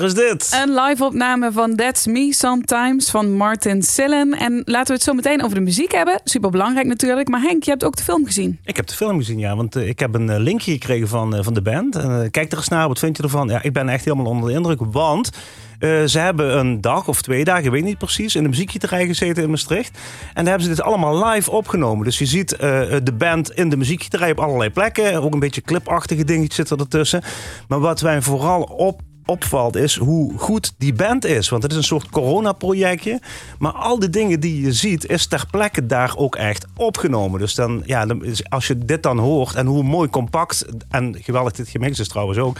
Lekker 0.00 0.22
is 0.22 0.28
dit? 0.30 0.60
Een 0.62 0.74
live 0.74 1.04
opname 1.04 1.52
van 1.52 1.76
That's 1.76 2.06
Me 2.06 2.32
Sometimes 2.34 3.10
van 3.10 3.32
Martin 3.32 3.82
Sillen. 3.82 4.32
En 4.32 4.62
laten 4.64 4.86
we 4.86 4.92
het 4.92 5.02
zo 5.02 5.12
meteen 5.12 5.42
over 5.42 5.54
de 5.54 5.60
muziek 5.60 5.92
hebben. 5.92 6.20
Super 6.24 6.50
belangrijk 6.50 6.86
natuurlijk. 6.86 7.28
Maar 7.28 7.40
Henk, 7.40 7.62
je 7.62 7.70
hebt 7.70 7.84
ook 7.84 7.96
de 7.96 8.02
film 8.02 8.26
gezien. 8.26 8.58
Ik 8.64 8.76
heb 8.76 8.86
de 8.86 8.94
film 8.94 9.18
gezien, 9.18 9.38
ja. 9.38 9.56
Want 9.56 9.76
eh, 9.76 9.88
ik 9.88 9.98
heb 9.98 10.14
een 10.14 10.30
eh, 10.30 10.38
linkje 10.38 10.72
gekregen 10.72 11.08
van, 11.08 11.36
eh, 11.36 11.44
van 11.44 11.54
de 11.54 11.62
band. 11.62 11.96
Kijk 12.30 12.52
er 12.52 12.58
eens 12.58 12.68
naar, 12.68 12.88
wat 12.88 12.98
vind 12.98 13.16
je 13.16 13.22
ervan? 13.22 13.48
Ja, 13.48 13.62
ik 13.62 13.72
ben 13.72 13.88
echt 13.88 14.04
helemaal 14.04 14.26
onder 14.26 14.48
de 14.48 14.54
indruk. 14.54 14.80
Want 14.90 15.30
eh, 15.78 16.04
ze 16.04 16.18
hebben 16.18 16.58
een 16.58 16.80
dag 16.80 17.08
of 17.08 17.22
twee 17.22 17.44
dagen, 17.44 17.64
ik 17.64 17.70
weet 17.70 17.84
niet 17.84 17.98
precies, 17.98 18.34
in 18.34 18.42
de 18.42 18.48
muziekgieterij 18.48 19.06
gezeten 19.06 19.42
in 19.42 19.50
Maastricht. 19.50 19.98
En 20.28 20.34
daar 20.34 20.44
hebben 20.44 20.62
ze 20.62 20.68
dit 20.68 20.80
allemaal 20.80 21.26
live 21.26 21.50
opgenomen. 21.50 22.04
Dus 22.04 22.18
je 22.18 22.26
ziet 22.26 22.56
eh, 22.56 22.80
de 23.02 23.12
band 23.12 23.50
in 23.50 23.68
de 23.68 23.76
muziekgieterij 23.76 24.30
op 24.30 24.40
allerlei 24.40 24.70
plekken. 24.70 25.22
Ook 25.22 25.32
een 25.32 25.40
beetje 25.40 25.60
clipachtige 25.60 26.24
dingetjes 26.24 26.54
zitten 26.54 26.78
ertussen. 26.78 27.22
Maar 27.68 27.80
wat 27.80 28.02
mij 28.02 28.22
vooral 28.22 28.62
op 28.62 29.00
opvalt 29.30 29.76
is 29.76 29.96
hoe 29.96 30.38
goed 30.38 30.72
die 30.78 30.92
band 30.92 31.24
is. 31.24 31.48
Want 31.48 31.62
het 31.62 31.72
is 31.72 31.78
een 31.78 31.84
soort 31.84 32.08
coronaprojectje. 32.08 33.20
Maar 33.58 33.72
al 33.72 33.98
die 33.98 34.10
dingen 34.10 34.40
die 34.40 34.60
je 34.60 34.72
ziet 34.72 35.10
is 35.10 35.26
ter 35.26 35.44
plekke 35.50 35.86
daar 35.86 36.16
ook 36.16 36.36
echt 36.36 36.66
opgenomen. 36.76 37.40
Dus 37.40 37.54
dan, 37.54 37.82
ja, 37.86 38.06
als 38.48 38.66
je 38.66 38.78
dit 38.78 39.02
dan 39.02 39.18
hoort 39.18 39.54
en 39.54 39.66
hoe 39.66 39.82
mooi 39.82 40.08
compact... 40.08 40.66
en 40.88 41.16
geweldig 41.20 41.52
dit 41.52 41.68
gemixt 41.68 42.00
is 42.00 42.08
trouwens 42.08 42.38
ook... 42.38 42.56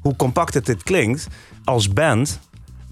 hoe 0.00 0.16
compact 0.16 0.54
het 0.54 0.66
dit 0.66 0.82
klinkt 0.82 1.26
als 1.64 1.88
band... 1.88 2.40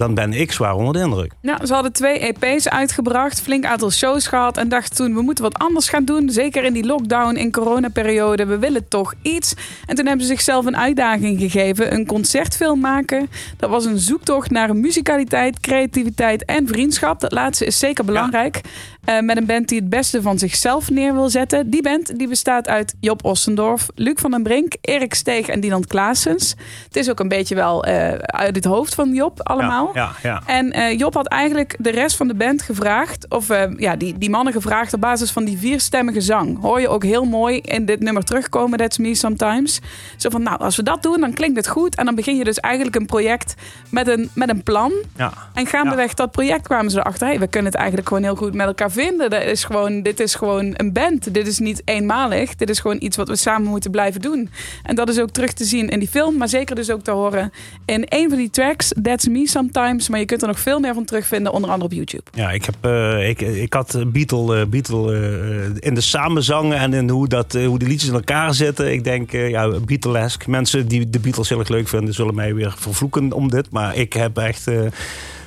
dan 0.03 0.15
ben 0.15 0.33
ik 0.33 0.53
zwaar 0.53 0.75
onder 0.75 0.93
de 0.93 0.99
indruk. 0.99 1.33
Nou, 1.43 1.67
ze 1.67 1.73
hadden 1.73 1.93
twee 1.93 2.19
EP's 2.19 2.69
uitgebracht, 2.69 3.41
flink 3.41 3.65
aantal 3.65 3.91
shows 3.91 4.27
gehad 4.27 4.57
en 4.57 4.69
dachten 4.69 4.97
toen 4.97 5.15
we 5.15 5.23
moeten 5.23 5.45
wat 5.45 5.59
anders 5.59 5.89
gaan 5.89 6.05
doen. 6.05 6.31
Zeker 6.31 6.65
in 6.65 6.73
die 6.73 6.87
lockdown, 6.87 7.37
in 7.37 7.53
coronaperiode, 7.53 8.47
we 8.47 8.59
willen 8.59 8.89
toch 8.89 9.15
iets. 9.23 9.55
En 9.87 9.97
toen 9.97 10.07
hebben 10.07 10.27
ze 10.27 10.33
zichzelf 10.33 10.67
een 10.67 10.77
uitdaging 10.77 11.41
gegeven, 11.41 11.95
een 11.95 12.07
concertfilm 12.07 12.81
maken. 12.81 13.31
Dat 13.57 13.71
was 13.71 13.85
een 13.85 13.99
zoektocht 13.99 14.51
naar 14.51 14.77
muzikaliteit, 14.77 15.61
creativiteit 15.61 16.45
en 16.45 16.67
vriendschap. 16.67 17.21
Dat 17.21 17.33
laatste 17.33 17.65
is 17.65 17.79
zeker 17.79 18.05
belangrijk. 18.05 18.61
Eh, 19.03 19.21
met 19.21 19.37
een 19.37 19.47
band 19.47 19.69
die 19.69 19.79
het 19.79 19.89
beste 19.89 20.23
van 20.23 20.39
zichzelf 20.39 20.91
neer 20.91 21.13
wil 21.13 21.29
zetten. 21.29 21.71
Die 21.71 21.83
band 21.83 22.19
die 22.19 22.29
bestaat 22.29 22.69
uit 22.69 22.95
Job 23.01 23.25
Ossendorf, 23.25 23.89
Luc 23.95 24.15
van 24.21 24.31
den 24.31 24.43
Brink, 24.43 24.73
Erik 24.81 25.15
Steeg 25.15 25.47
en 25.47 25.61
Dinant 25.61 25.87
Klaasens. 25.87 26.55
Het 26.85 26.97
is 26.97 27.11
ook 27.11 27.21
een 27.21 27.29
beetje 27.29 27.55
wel 27.55 27.85
eh, 27.85 28.13
uit 28.13 28.57
het 28.57 28.65
hoofd 28.65 28.95
van 28.95 29.15
Job 29.15 29.41
allemaal. 29.43 29.91
Ja, 29.95 30.11
ja. 30.23 30.43
En 30.47 30.73
eh, 30.73 30.99
Job 30.99 31.15
had 31.15 31.27
eigenlijk 31.27 31.77
de 31.79 31.91
rest 31.91 32.17
van 32.17 32.29
de 32.29 32.35
band 32.35 32.63
gevraagd, 32.63 33.27
of 33.29 33.49
ja, 33.77 33.97
die, 33.97 34.19
die 34.19 34.31
mannen 34.31 34.53
gevraagd 34.53 34.93
op 34.93 35.01
basis 35.01 35.31
van 35.31 35.45
die 35.45 35.59
vierstemmige 35.59 36.21
zang. 36.21 36.61
Hoor 36.61 36.81
je 36.81 36.89
ook 36.89 37.05
heel 37.05 37.25
mooi 37.25 37.59
in 37.59 37.85
dit 37.85 38.01
nummer 38.01 38.25
terugkomen, 38.25 38.79
That's 38.79 38.99
Me 38.99 39.15
Sometimes. 39.15 39.81
Zo 40.17 40.31
van, 40.31 40.43
nou, 40.43 40.59
als 40.59 40.77
we 40.77 40.83
dat 40.83 41.03
doen, 41.03 41.21
dan 41.21 41.33
klinkt 41.33 41.57
het 41.57 41.69
goed. 41.69 41.95
En 41.95 42.05
dan 42.05 42.15
begin 42.15 42.37
je 42.37 42.45
dus 42.45 42.61
eigenlijk 42.61 42.97
een 42.97 43.07
project 43.07 43.55
met 43.89 44.09
een, 44.09 44.31
met 44.35 44.49
een 44.49 44.63
plan. 44.63 44.93
ja. 45.17 45.33
En 45.55 45.67
gaandeweg 45.67 46.15
dat 46.15 46.31
project 46.31 46.63
kwamen 46.63 46.91
ze 46.91 46.99
erachter, 46.99 47.27
hey, 47.27 47.39
we 47.39 47.47
kunnen 47.47 47.71
het 47.71 47.81
eigenlijk 47.81 48.09
gewoon 48.09 48.23
heel 48.23 48.37
goed 48.37 48.55
met 48.55 48.67
elkaar 48.67 48.91
vinden. 48.93 49.31
Dat 49.31 49.43
is 49.43 49.65
gewoon, 49.65 50.03
dit 50.03 50.21
is 50.21 50.35
gewoon 50.35 50.75
een 50.77 50.93
band. 50.93 51.35
Dit 51.35 51.47
is 51.47 51.59
niet 51.59 51.83
eenmalig. 51.85 52.55
Dit 52.55 52.71
is 52.71 52.79
gewoon 52.79 52.97
iets 53.01 53.17
wat 53.17 53.29
we 53.29 53.37
samen 53.37 53.71
moeten 53.71 53.91
blijven 53.91 54.21
doen. 54.21 54.51
En 54.83 54.95
dat 54.95 55.09
is 55.09 55.21
ook 55.21 55.31
terug 55.31 55.53
te 55.53 55.65
zien 55.65 55.89
in 55.89 55.99
die 55.99 56.09
film, 56.09 56.37
maar 56.37 56.49
zeker 56.49 56.75
dus 56.75 56.91
ook 56.91 57.03
te 57.03 57.11
horen 57.11 57.53
in 57.85 58.07
een 58.09 58.29
van 58.29 58.39
die 58.39 58.51
tracks, 58.51 58.93
That's 59.03 59.29
Me 59.29 59.49
Sometimes. 59.49 60.09
Maar 60.09 60.19
je 60.19 60.25
kunt 60.25 60.43
er 60.43 60.49
nog 60.49 60.61
veel 60.61 60.81
meer 60.81 60.95
van 60.95 61.05
terugvinden, 61.05 61.53
onder 61.53 61.71
andere 61.71 61.91
op 61.91 61.93
YouTube. 61.93 62.23
Ja, 62.33 62.51
ik, 62.51 62.65
heb, 62.65 62.75
eh, 62.81 63.29
ik, 63.29 63.41
ik 63.41 63.73
had 63.73 63.95
eh, 63.95 64.07
Beatle, 64.07 65.15
eh, 65.15 65.65
eh, 65.65 65.71
in 65.79 65.95
de 65.95 66.01
samenzangen 66.01 66.79
en 66.79 66.93
in 66.93 67.09
hoe, 67.09 67.29
dat, 67.29 67.53
hoe 67.53 67.79
de 67.79 67.87
liedjes 67.87 68.09
in 68.09 68.15
elkaar 68.15 68.55
zitten. 68.55 68.93
Ik 68.93 69.05
denk, 69.05 69.33
ja, 69.33 69.79
Beatlesk. 69.81 70.47
Mensen 70.47 70.89
die 70.89 71.11
de 71.11 71.19
Beatles 71.19 71.49
heel 71.49 71.59
erg 71.59 71.69
leuk 71.69 71.89
vinden, 71.89 72.15
zullen 72.15 72.35
mij 72.35 72.55
weer 72.55 72.75
vervloeken 72.79 73.33
om 73.33 73.51
dit. 73.51 73.71
Maar 73.71 73.97
ik 73.97 74.13
heb 74.13 74.39
echt... 74.39 74.71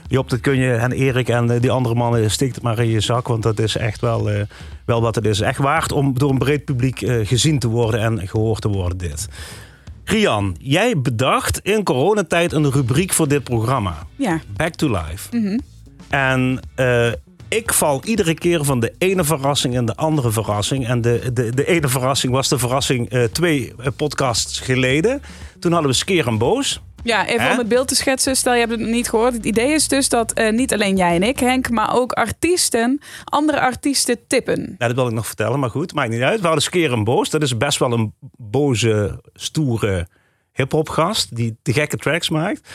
Job, 0.08 0.30
dat 0.30 0.39
kun 0.39 0.58
je, 0.58 0.74
en 0.74 0.91
Erik 0.91 1.30
en 1.30 1.52
eh, 1.52 1.62
die 1.62 1.72
andere 1.72 1.96
mannen, 1.96 2.32
steek 2.32 2.56
het 2.56 2.63
maar 2.63 2.80
in 2.80 2.89
je 2.89 3.00
zak. 3.00 3.28
Want 3.28 3.44
dat 3.44 3.60
is 3.60 3.76
echt 3.78 4.02
wel, 4.02 4.30
eh, 4.30 4.41
wel 4.86 5.02
wat 5.02 5.15
het 5.15 5.26
is. 5.26 5.39
Echt 5.39 5.60
waard 5.60 5.91
om 5.91 6.18
door 6.18 6.30
een 6.30 6.38
breed 6.38 6.65
publiek 6.65 7.02
eh, 7.02 7.28
gezien 7.28 7.60
te 7.60 7.68
worden 7.68 8.00
en 8.00 8.28
gehoord 8.28 8.62
te 8.62 8.68
worden, 8.68 8.98
dit. 8.98 9.28
Rian, 10.04 10.56
jij 10.60 11.02
bedacht 11.02 11.60
in 11.60 11.84
coronatijd 11.84 12.54
een 12.54 12.72
rubriek 12.72 13.13
voor 13.13 13.28
dit 13.28 13.44
programma. 13.44 14.08
Ja, 14.15 14.41
Back 14.56 14.74
to 14.74 14.88
Life. 14.88 15.60
En 16.10 16.60
eh, 16.76 17.12
ik 17.48 17.74
val 17.74 18.04
iedere 18.04 18.34
keer 18.34 18.63
van 18.63 18.80
de 18.80 18.94
ene 18.98 19.24
verrassing 19.24 19.74
in 19.76 19.86
de 19.86 19.96
andere 19.96 20.32
verrassing. 20.32 20.88
En 20.88 21.02
de, 21.02 21.30
de, 21.34 21.54
de 21.56 21.65
ene 21.65 21.88
verrassing 21.88 22.34
was 22.34 22.48
de 22.48 22.58
verrassing 22.58 23.10
twee 23.32 23.74
podcasts 23.96 24.60
geleden. 24.60 25.22
Toen 25.60 25.72
hadden 25.72 25.91
we 25.91 25.98
Skeer 25.98 26.28
en 26.28 26.38
Boos. 26.38 26.82
Ja, 27.06 27.28
even 27.28 27.46
Hè? 27.46 27.52
om 27.52 27.58
het 27.58 27.68
beeld 27.68 27.88
te 27.88 27.96
schetsen. 27.96 28.36
Stel, 28.36 28.54
je 28.54 28.60
hebt 28.60 28.72
het 28.72 28.80
nog 28.80 28.89
niet 28.89 29.10
gehoord. 29.10 29.34
Het 29.34 29.46
idee 29.46 29.74
is 29.74 29.88
dus 29.88 30.10
dat 30.10 30.34
eh, 30.34 30.52
niet 30.52 30.74
alleen 30.74 30.96
jij 30.96 31.15
en 31.15 31.24
ik, 31.24 31.39
Henk, 31.39 31.70
maar 31.70 31.96
ook 31.96 32.12
artiesten, 32.12 33.00
andere 33.24 33.60
artiesten 33.60 34.28
tippen. 34.28 34.76
Ja, 34.78 34.88
dat 34.88 34.96
wil 34.96 35.08
ik 35.08 35.13
nog 35.13 35.28
vertellen, 35.28 35.60
maar 35.60 35.70
goed, 35.70 35.94
maakt 35.94 36.10
niet 36.10 36.22
uit. 36.22 36.39
We 36.39 36.46
hadden 36.46 36.63
Skeer 36.63 36.91
en 36.91 37.04
Boos. 37.04 37.30
Dat 37.30 37.41
is 37.41 37.58
best 37.58 37.80
wel 37.80 37.91
een 37.91 38.13
boze, 38.38 39.22
stoere 39.34 40.08
hip-hop 40.54 40.89
gast 40.89 41.36
die 41.36 41.58
de 41.62 41.74
gekke 41.74 41.98
tracks 41.98 42.30
maakt. 42.30 42.70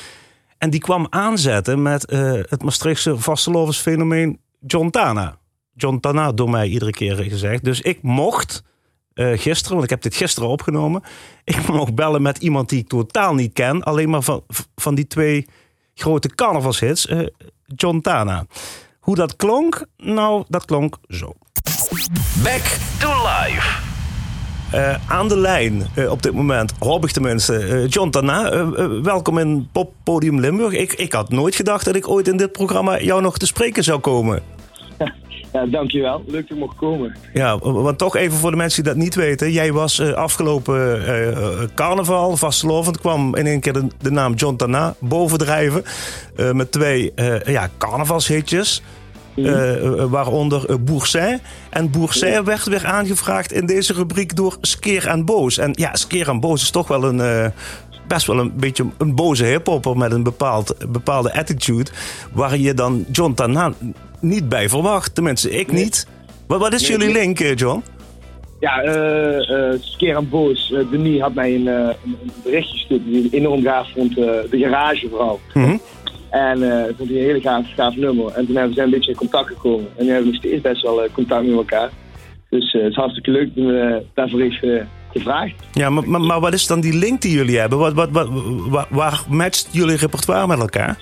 En 0.58 0.70
die 0.70 0.80
kwam 0.80 1.06
aanzetten 1.10 1.82
met 1.82 2.04
eh, 2.04 2.32
het 2.48 2.62
Maastrichtse 2.62 3.18
vastelovensfenomeen 3.18 4.40
John 4.66 4.90
Tana. 4.90 5.38
John 5.74 5.98
Tana 6.00 6.32
door 6.32 6.50
mij 6.50 6.68
iedere 6.68 6.90
keer 6.90 7.16
gezegd. 7.16 7.64
Dus 7.64 7.80
ik 7.80 8.02
mocht 8.02 8.62
eh, 9.20 9.38
gisteren, 9.38 9.72
want 9.72 9.84
ik 9.84 9.90
heb 9.90 10.02
dit 10.02 10.14
gisteren 10.14 10.48
opgenomen. 10.48 11.02
Ik 11.44 11.68
mocht 11.68 11.94
bellen 11.94 12.22
met 12.22 12.38
iemand 12.38 12.68
die 12.68 12.78
ik 12.78 12.88
totaal 12.88 13.34
niet 13.34 13.52
ken. 13.52 13.82
Alleen 13.82 14.10
maar 14.10 14.22
van, 14.22 14.42
van 14.76 14.94
die 14.94 15.06
twee 15.06 15.46
grote 15.94 16.28
carnavalshits. 16.34 17.06
eh, 17.06 17.26
John 17.66 18.00
Tana. 18.00 18.46
Hoe 19.00 19.14
dat 19.14 19.36
klonk? 19.36 19.84
Nou, 19.96 20.44
dat 20.48 20.64
klonk 20.64 20.96
zo. 21.08 21.32
Back 22.42 22.62
to 22.98 23.08
life. 23.08 23.78
Eh, 24.70 24.94
aan 25.08 25.28
de 25.28 25.36
lijn 25.38 25.86
eh, 25.94 26.10
op 26.10 26.22
dit 26.22 26.32
moment, 26.32 26.72
hoop 26.78 27.04
ik 27.04 27.10
tenminste, 27.10 27.56
eh, 27.58 27.88
John 27.88 28.10
Tana. 28.10 28.70
welkom 29.02 29.38
in 29.38 29.68
Pop 29.72 29.92
Podium 30.04 30.40
Limburg. 30.40 30.72
Ik, 30.72 30.92
ik 30.92 31.12
had 31.12 31.30
nooit 31.30 31.54
gedacht 31.54 31.84
dat 31.84 31.94
ik 31.96 32.08
ooit 32.08 32.28
in 32.28 32.36
dit 32.36 32.52
programma 32.52 33.00
jou 33.00 33.22
nog 33.22 33.38
te 33.38 33.46
spreken 33.46 33.84
zou 33.84 34.00
komen. 34.00 34.42
Ja, 35.52 35.66
dankjewel. 35.66 36.22
Leuk 36.26 36.48
dat 36.48 36.56
ik 36.56 36.62
mocht 36.62 36.76
komen. 36.76 37.16
Ja, 37.32 37.58
want 37.58 37.98
toch 37.98 38.16
even 38.16 38.38
voor 38.38 38.50
de 38.50 38.56
mensen 38.56 38.82
die 38.82 38.92
dat 38.92 39.02
niet 39.02 39.14
weten. 39.14 39.52
Jij 39.52 39.72
was 39.72 39.98
eh, 39.98 40.12
afgelopen 40.12 41.06
eh, 41.06 41.28
eh, 41.28 41.68
carnaval, 41.74 42.36
vastelovend, 42.36 43.00
kwam 43.00 43.36
in 43.36 43.46
één 43.46 43.60
keer 43.60 43.72
de, 43.72 43.86
de 43.98 44.10
naam 44.10 44.34
John 44.34 44.56
Tana 44.56 44.94
bovendrijven. 44.98 45.82
met 46.52 46.72
twee 46.72 47.12
ja, 47.44 47.68
carnavalshitjes. 47.78 48.82
eh, 49.34 50.04
waaronder 50.04 50.82
Boursin. 50.84 51.40
En 51.70 51.90
Boursin 51.90 52.44
werd 52.44 52.64
weer 52.64 52.86
aangevraagd 52.86 53.52
in 53.52 53.66
deze 53.66 53.92
rubriek 53.92 54.36
door 54.36 54.56
Skeer 54.60 55.06
en 55.06 55.24
Boos. 55.24 55.58
En 55.58 55.72
ja, 55.74 55.94
Skeer 55.96 56.28
en 56.28 56.40
Boos 56.40 56.62
is 56.62 56.70
toch 56.70 56.88
wel 56.88 57.04
een... 57.04 57.52
best 58.10 58.26
wel 58.26 58.38
een 58.38 58.52
beetje 58.56 58.84
een 58.98 59.14
boze 59.14 59.44
hiphopper 59.44 59.96
met 59.96 60.12
een 60.12 60.22
bepaald, 60.22 60.74
bepaalde 60.92 61.32
attitude. 61.32 61.90
Waar 62.32 62.58
je 62.58 62.74
dan 62.74 63.04
John 63.12 63.32
Tana 63.34 63.72
niet 64.20 64.48
bij 64.48 64.68
verwacht. 64.68 65.14
Tenminste, 65.14 65.50
ik 65.50 65.72
niet. 65.72 66.06
Wat, 66.46 66.60
wat 66.60 66.72
is 66.72 66.80
Nee, 66.80 66.90
jullie 66.90 67.12
nee. 67.12 67.22
link, 67.22 67.40
eh, 67.40 67.54
John? 67.54 67.82
Ja, 68.60 68.82
eh 68.82 69.50
eh 69.72 69.80
Skeer 69.80 70.16
en 70.16 70.28
Boos. 70.28 70.72
eh, 70.72 70.90
Denis 70.90 71.20
had 71.20 71.34
mij 71.34 71.54
een, 71.54 71.66
een, 71.66 71.88
een 72.04 72.30
berichtje 72.42 72.72
gestuurd 72.78 73.04
die 73.04 73.24
ik 73.24 73.32
enorm 73.32 73.62
gaaf 73.62 73.88
vond. 73.94 74.14
de 74.14 74.46
garage 74.50 75.08
vooral. 75.08 75.40
Mhm. 75.54 75.76
En 76.30 76.62
ik 76.88 76.94
vond 76.96 77.08
hij 77.10 77.18
een 77.18 77.24
hele 77.24 77.40
gaaf, 77.40 77.66
gaaf 77.76 77.96
nummer. 77.96 78.26
En 78.26 78.46
toen 78.46 78.54
hebben 78.56 78.68
we 78.68 78.74
zijn 78.74 78.86
een 78.86 78.92
beetje 78.94 79.10
in 79.10 79.16
contact 79.16 79.48
gekomen. 79.48 79.86
En 79.96 80.04
nu 80.04 80.10
hebben 80.10 80.26
we 80.30 80.32
nog 80.36 80.44
steeds 80.44 80.62
best 80.62 80.82
wel 80.82 81.06
contact 81.12 81.46
met 81.46 81.56
elkaar. 81.56 81.90
Dus 82.50 82.72
het 82.72 82.82
is 82.90 82.94
hartstikke 82.96 83.30
leuk 83.30 83.50
daarvoor 84.14 84.40
eh, 84.40 84.80
gevraagd. 85.12 85.54
Ja, 85.72 85.90
maar, 85.90 86.08
maar, 86.08 86.20
maar 86.20 86.40
wat 86.40 86.52
is 86.52 86.66
dan 86.66 86.80
die 86.80 86.94
link 86.94 87.20
die 87.20 87.32
jullie 87.32 87.58
hebben? 87.58 87.78
Wat, 87.78 87.92
wat, 87.92 88.10
wat, 88.10 88.28
waar, 88.68 88.86
waar 88.90 89.22
matcht 89.28 89.68
jullie 89.70 89.96
repertoire 89.96 90.46
met 90.46 90.58
elkaar? 90.58 90.98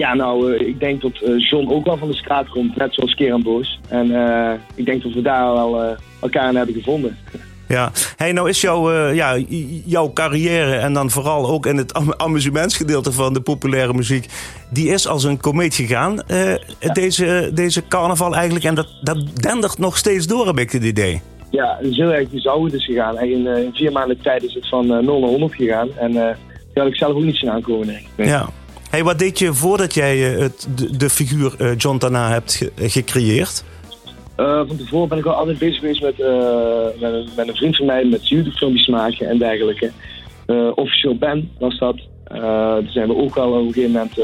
Ja, 0.00 0.14
nou, 0.14 0.54
eh, 0.54 0.68
ik 0.68 0.80
denk 0.80 1.00
dat 1.00 1.12
eh, 1.12 1.50
John 1.50 1.70
ook 1.70 1.84
wel 1.84 1.96
van 1.96 2.08
de 2.08 2.16
straat 2.16 2.48
komt, 2.48 2.76
net 2.76 2.94
zoals 2.94 3.14
Keer 3.14 3.32
en 3.32 3.42
Boos. 3.42 3.80
En 3.88 4.26
eh, 4.26 4.52
ik 4.74 4.84
denk 4.84 5.02
dat 5.02 5.12
we 5.12 5.22
daar 5.22 5.52
wel 5.52 5.96
elkaar 6.20 6.48
in 6.48 6.56
hebben 6.56 6.74
gevonden. 6.74 7.18
Ja, 7.68 7.90
hey, 8.16 8.32
nou 8.32 8.48
is 8.48 8.60
jouw, 8.60 9.10
ja, 9.12 9.36
jouw 9.84 10.12
carrière 10.12 10.76
en 10.76 10.92
dan 10.92 11.10
vooral 11.10 11.48
ook 11.48 11.66
in 11.66 11.76
het 11.76 11.94
am- 11.94 12.14
amusementsgedeelte 12.16 13.12
van 13.12 13.32
de 13.32 13.40
populaire 13.40 13.94
muziek, 13.94 14.26
die 14.70 14.88
is 14.88 15.06
als 15.08 15.24
een 15.24 15.40
komeet 15.40 15.74
gegaan, 15.74 16.22
deze, 16.92 17.50
deze 17.54 17.82
carnaval 17.88 18.34
eigenlijk. 18.34 18.64
En 18.64 18.74
dat, 18.74 18.88
dat 19.02 19.42
dendert 19.42 19.78
nog 19.78 19.96
steeds 19.96 20.26
door, 20.26 20.46
heb 20.46 20.58
ik 20.58 20.70
het 20.70 20.84
idee. 20.84 21.22
Ja, 21.50 21.76
het 21.80 21.90
is 21.90 21.96
heel 21.96 22.12
erg 22.12 22.28
is 22.30 22.84
gegaan. 22.84 23.18
En 23.18 23.30
in, 23.30 23.46
eh, 23.46 23.62
in 23.62 23.74
vier 23.74 23.92
maanden 23.92 24.20
tijd 24.20 24.42
is 24.42 24.54
het 24.54 24.68
van 24.68 24.92
eh, 24.94 24.98
0 24.98 25.20
naar 25.20 25.28
100 25.28 25.54
gegaan. 25.54 25.88
En 25.98 26.16
eh 26.16 26.34
die 26.74 26.82
had 26.82 26.92
ik 26.92 26.98
zelf 26.98 27.14
ook 27.14 27.22
niet 27.22 27.36
zien 27.36 27.50
aankomen. 27.50 27.86
Nee. 27.86 28.28
Ja. 28.28 28.48
Hey, 28.90 29.04
wat 29.04 29.18
deed 29.18 29.38
je 29.38 29.54
voordat 29.54 29.94
jij 29.94 30.34
eh, 30.34 30.40
het, 30.40 30.68
de, 30.74 30.96
de 30.96 31.10
figuur 31.10 31.54
eh, 31.58 31.76
John 31.76 31.98
Tana 31.98 32.30
hebt 32.30 32.54
ge- 32.54 32.72
gecreëerd? 32.76 33.64
Eh, 34.36 34.60
van 34.66 34.76
tevoren 34.76 35.08
ben 35.08 35.18
ik 35.18 35.26
al 35.26 35.32
altijd 35.34 35.58
bezig 35.58 35.78
geweest 35.80 36.02
met, 36.02 36.20
eh, 36.20 36.84
met, 37.00 37.12
een, 37.12 37.28
met 37.36 37.48
een 37.48 37.54
vriend 37.56 37.76
van 37.76 37.86
mij 37.86 38.04
met 38.04 38.28
YouTube-filmpjes 38.28 38.86
maken 38.86 39.28
en 39.28 39.38
dergelijke. 39.38 39.90
Eh 40.46 40.70
Official 40.74 41.14
Ben 41.16 41.50
was 41.58 41.78
dat. 41.78 41.96
Eh, 42.24 42.40
daar 42.42 42.82
zijn 42.88 43.08
we 43.08 43.16
ook 43.16 43.34
wel 43.34 43.50
op 43.52 43.66
een 43.66 43.72
gegeven 43.72 43.90
moment... 43.90 44.18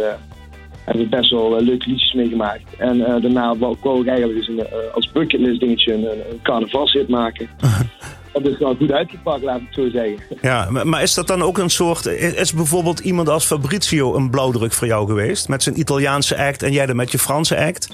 hebben 0.87 1.05
we 1.05 1.17
best 1.17 1.31
wel 1.31 1.57
eh, 1.57 1.65
leuke 1.65 1.89
liedjes 1.89 2.13
meegemaakt. 2.13 2.63
En 2.79 3.07
eh, 3.07 3.23
daarna 3.23 3.57
wou, 3.57 4.01
ik 4.01 4.07
eigenlijk 4.07 4.39
dus 4.39 4.49
een, 4.49 4.67
eh, 4.67 4.95
als 4.95 5.13
bucketlist 5.13 5.61
dingetje 5.61 5.93
een, 5.93 6.05
een 6.05 6.41
carnavalshit 6.43 7.09
maken. 7.09 7.49
Dat 8.33 8.47
is 8.47 8.59
wel 8.59 8.75
goed 8.75 8.93
uitgepakt, 8.93 9.43
laat 9.43 9.61
ik 9.61 9.67
het 9.67 9.75
zo 9.75 9.91
zeggen. 9.91 10.19
Ja, 10.43 10.71
maar 10.71 11.03
is 11.03 11.15
dat 11.15 11.27
dan 11.27 11.43
ook 11.43 11.59
een 11.59 11.71
soort... 11.71 12.07
Is 12.07 12.53
bijvoorbeeld 12.53 12.99
iemand 12.99 13.29
als 13.29 13.45
Fabrizio 13.45 14.15
een 14.15 14.31
blauwdruk 14.31 14.73
voor 14.73 14.87
jou 14.87 15.07
geweest? 15.07 15.49
Met 15.49 15.63
zijn 15.63 15.79
Italiaanse 15.79 16.37
act 16.37 16.63
en 16.63 16.73
jij 16.73 16.87
dan 16.87 16.97
met 16.97 17.13
je 17.13 17.19
Franse 17.19 17.57
act? 17.57 17.89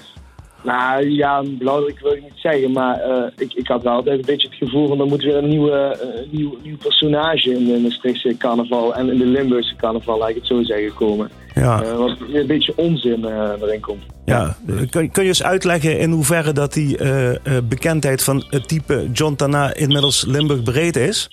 Nou 0.62 1.10
ja, 1.10 1.42
belangrijk 1.58 2.00
wil 2.00 2.12
ik 2.12 2.22
niet 2.22 2.32
zeggen, 2.34 2.72
maar 2.72 3.00
ik, 3.36 3.52
ik 3.52 3.68
had 3.68 3.82
wel 3.82 3.92
altijd 3.92 4.18
een 4.18 4.26
beetje 4.26 4.48
het 4.48 4.56
gevoel 4.56 4.88
van 4.88 5.00
er 5.00 5.06
moet 5.06 5.22
weer 5.22 5.36
een 5.36 5.48
nieuwe, 5.48 5.98
nieuw, 6.30 6.58
nieuw 6.62 6.76
personage 6.76 7.50
in 7.50 7.64
de 7.64 7.78
Maastrichtse 7.78 8.36
carnaval 8.38 8.94
en 8.94 9.10
in 9.10 9.18
de 9.18 9.26
Limburgse 9.26 9.76
carnaval, 9.76 10.18
laat 10.18 10.28
ik 10.28 10.34
het 10.34 10.46
zo 10.46 10.62
zeggen, 10.62 10.94
komen. 10.94 11.30
Ja. 11.54 11.82
Eh, 11.82 11.96
wat 11.96 12.16
een 12.32 12.46
beetje 12.46 12.72
onzin 12.76 13.24
eh, 13.24 13.50
erin 13.60 13.80
komt. 13.80 14.02
Ja, 14.24 14.56
kun, 14.90 15.10
kun 15.10 15.22
je 15.22 15.28
eens 15.28 15.42
uitleggen 15.42 15.98
in 15.98 16.10
hoeverre 16.10 16.52
dat 16.52 16.72
die 16.72 16.98
eh, 16.98 17.58
bekendheid 17.68 18.24
van 18.24 18.44
het 18.48 18.68
type 18.68 19.08
John 19.12 19.34
Tana 19.34 19.74
inmiddels 19.74 20.24
Limburg 20.26 20.62
breed 20.62 20.96
is? 20.96 21.30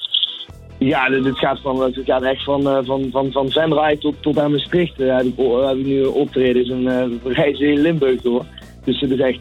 Ja, 0.77 1.09
dit, 1.09 1.23
dit 1.23 1.37
gaat, 1.37 1.59
van, 1.61 1.81
het 1.81 1.99
gaat 2.05 2.23
echt 2.23 2.43
van, 2.43 2.85
van, 2.85 3.07
van, 3.11 3.31
van 3.31 3.49
Venray 3.49 3.97
tot, 3.97 4.15
tot 4.19 4.39
aan 4.39 4.51
Maastricht. 4.51 4.99
Uh, 4.99 5.17
heb, 5.17 5.25
ik, 5.25 5.33
heb 5.37 5.77
ik 5.77 5.85
nu 5.85 6.03
optreden 6.03 6.65
en 6.71 6.81
uh, 6.81 7.21
we 7.23 7.33
reizen 7.33 7.65
heel 7.65 7.77
Limburg 7.77 8.21
door. 8.21 8.45
Dus 8.83 8.99
het 8.99 9.11
is 9.11 9.19
echt, 9.19 9.39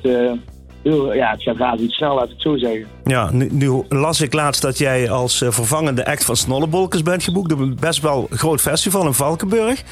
heel, 0.83 1.15
ja, 1.15 1.31
het 1.31 1.43
gaat 1.43 1.57
razend 1.57 1.93
snel, 1.93 2.15
laat 2.15 2.25
ik 2.25 2.31
het 2.31 2.43
zo 2.43 2.57
zeggen. 2.57 2.87
Ja, 3.05 3.31
nu, 3.33 3.49
nu 3.53 3.83
las 3.89 4.21
ik 4.21 4.33
laatst 4.33 4.63
dat 4.63 4.79
jij 4.79 5.11
als 5.11 5.39
vervangende 5.39 6.07
act 6.07 6.25
van 6.25 6.37
Snollebolkers 6.37 7.03
bent 7.03 7.23
geboekt 7.23 7.53
op 7.53 7.59
een 7.59 7.77
best 7.81 8.01
wel 8.01 8.27
groot 8.31 8.61
festival 8.61 9.07
in 9.07 9.13
Valkenburg. 9.13 9.85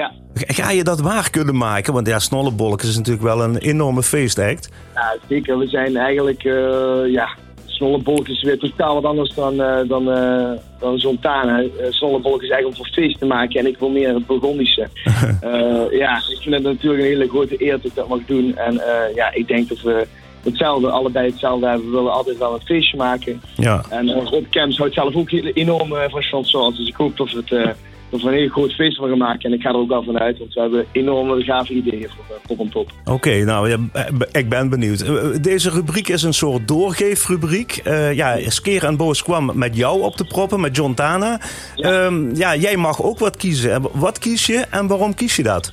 Ja. 0.00 0.12
Ga 0.34 0.70
je 0.70 0.84
dat 0.84 1.00
waar 1.00 1.30
kunnen 1.30 1.56
maken? 1.56 1.92
Want 1.92 2.06
ja, 2.06 2.18
Snollebolkers 2.18 2.88
is 2.88 2.96
natuurlijk 2.96 3.24
wel 3.24 3.42
een 3.42 3.56
enorme 3.56 4.02
feestact. 4.02 4.70
Ja, 4.94 5.16
zeker. 5.28 5.58
We 5.58 5.66
zijn 5.68 5.96
eigenlijk, 5.96 6.44
eh 6.44 7.12
ja, 7.12 7.28
Snollebolk 7.66 8.28
is 8.28 8.42
weer 8.42 8.58
totaal 8.58 8.94
wat 8.94 9.04
anders 9.04 9.34
dan, 9.34 9.62
eh 9.62 9.88
dan, 9.88 10.10
eh 10.10 10.50
dan 10.78 10.98
Zontana. 10.98 11.62
Uh, 11.62 11.68
Snollebolk 11.88 12.42
is 12.42 12.50
eigenlijk 12.50 12.66
om 12.66 12.84
voor 12.84 13.02
feest 13.02 13.18
te 13.18 13.26
maken 13.26 13.60
en 13.60 13.66
ik 13.66 13.78
wil 13.78 13.90
meer 13.90 14.14
het 14.14 14.26
Burgondische. 14.26 14.88
Ja, 15.90 16.16
ik 16.16 16.38
vind 16.42 16.54
het 16.54 16.62
natuurlijk 16.62 17.02
een 17.02 17.08
hele 17.08 17.28
grote 17.28 17.64
eer 17.64 17.72
dat 17.72 17.84
ik 17.84 17.94
dat 17.94 18.08
mag 18.08 18.20
doen. 18.26 18.56
En 18.56 18.80
ja, 19.14 19.32
ik 19.32 19.48
denk 19.48 19.68
dat 19.68 19.80
we 19.80 20.06
hetzelfde, 20.42 20.90
allebei 20.90 21.30
hetzelfde 21.30 21.66
hebben. 21.66 21.86
We 21.86 21.96
willen 21.96 22.12
altijd 22.12 22.38
wel 22.38 22.54
een 22.54 22.66
feestje 22.66 22.96
maken. 22.96 23.42
Ja. 23.56 23.82
En 23.88 24.08
uh, 24.08 24.24
Rob 24.24 24.44
Kems 24.50 24.78
houdt 24.78 24.94
zelf 24.94 25.14
ook 25.14 25.30
enorm 25.30 25.88
van 25.88 26.22
chansons. 26.22 26.76
Dus 26.76 26.88
ik 26.88 26.94
hoop 26.94 27.16
dat 27.16 27.30
we, 27.32 27.42
het, 27.46 27.76
eh, 28.18 28.22
we 28.22 28.28
een 28.28 28.34
heel 28.38 28.48
groot 28.48 28.72
feest 28.72 28.96
van 28.96 29.08
gaan 29.08 29.18
maken. 29.18 29.40
En 29.50 29.52
ik 29.52 29.62
ga 29.62 29.68
er 29.68 29.74
ook 29.76 29.88
wel 29.88 30.02
van 30.02 30.18
uit, 30.18 30.38
want 30.38 30.54
we 30.54 30.60
hebben 30.60 30.84
enorme 30.92 31.42
gave 31.42 31.72
ideeën 31.72 32.08
voor 32.08 32.38
Pop 32.46 32.58
on 32.58 32.68
Top. 32.68 32.90
Oké, 33.04 33.44
nou 33.44 33.68
ja, 33.68 33.76
b- 34.18 34.28
ik 34.36 34.48
ben 34.48 34.68
benieuwd. 34.68 35.00
Eh, 35.00 35.14
Deze 35.40 35.70
rubriek 35.70 36.08
is 36.08 36.22
een 36.22 36.34
soort 36.34 36.68
doorgeefrubriek. 36.68 37.80
Eh 37.84 38.12
ja, 38.14 38.36
Skeer 38.50 38.84
en 38.84 38.96
Boos 38.96 39.22
kwam 39.22 39.50
met 39.54 39.76
jou 39.76 40.02
op 40.02 40.16
te 40.16 40.24
proppen, 40.24 40.60
met 40.60 40.76
John 40.76 40.94
Tana. 40.94 41.40
Ja. 41.76 42.10
ja, 42.34 42.56
jij 42.56 42.76
mag 42.76 43.02
ook 43.02 43.18
wat 43.18 43.36
kiezen. 43.36 43.72
En 43.72 43.82
Wat 43.92 44.18
kies 44.18 44.46
je 44.46 44.64
en 44.70 44.86
waarom 44.86 45.14
kies 45.14 45.36
je 45.36 45.42
dat? 45.42 45.72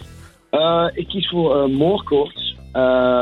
Uh, 0.52 0.86
ik 0.94 1.08
kies 1.08 1.30
voor 1.30 1.68
uh, 1.70 1.78
uh, 1.78 1.78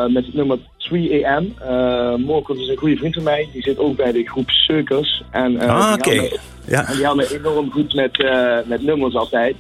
met 0.10 0.26
het 0.26 0.34
nummer 0.34 0.58
3 0.78 1.28
AM. 1.28 1.54
Uh, 1.62 2.16
Moorkort 2.16 2.60
is 2.60 2.68
een 2.68 2.78
goede 2.78 2.98
vriend 2.98 3.14
van 3.14 3.24
mij. 3.24 3.50
Die 3.54 3.62
zit 3.62 3.78
ook 3.78 3.96
bij 3.96 4.12
de 4.12 4.28
groep 4.28 4.50
Circus. 4.50 5.24
En, 5.32 5.52
uh, 5.52 5.62
ah, 5.62 5.94
oké. 5.94 6.10
Okay. 6.10 6.22
Me, 6.22 6.40
ja. 6.68 6.88
en 6.88 6.96
die 6.96 7.06
had 7.06 7.16
me 7.16 7.38
enorm 7.40 7.72
goed 7.72 7.94
met, 7.94 8.26
met 8.66 8.84
nummers 8.84 9.16
altijd. 9.16 9.56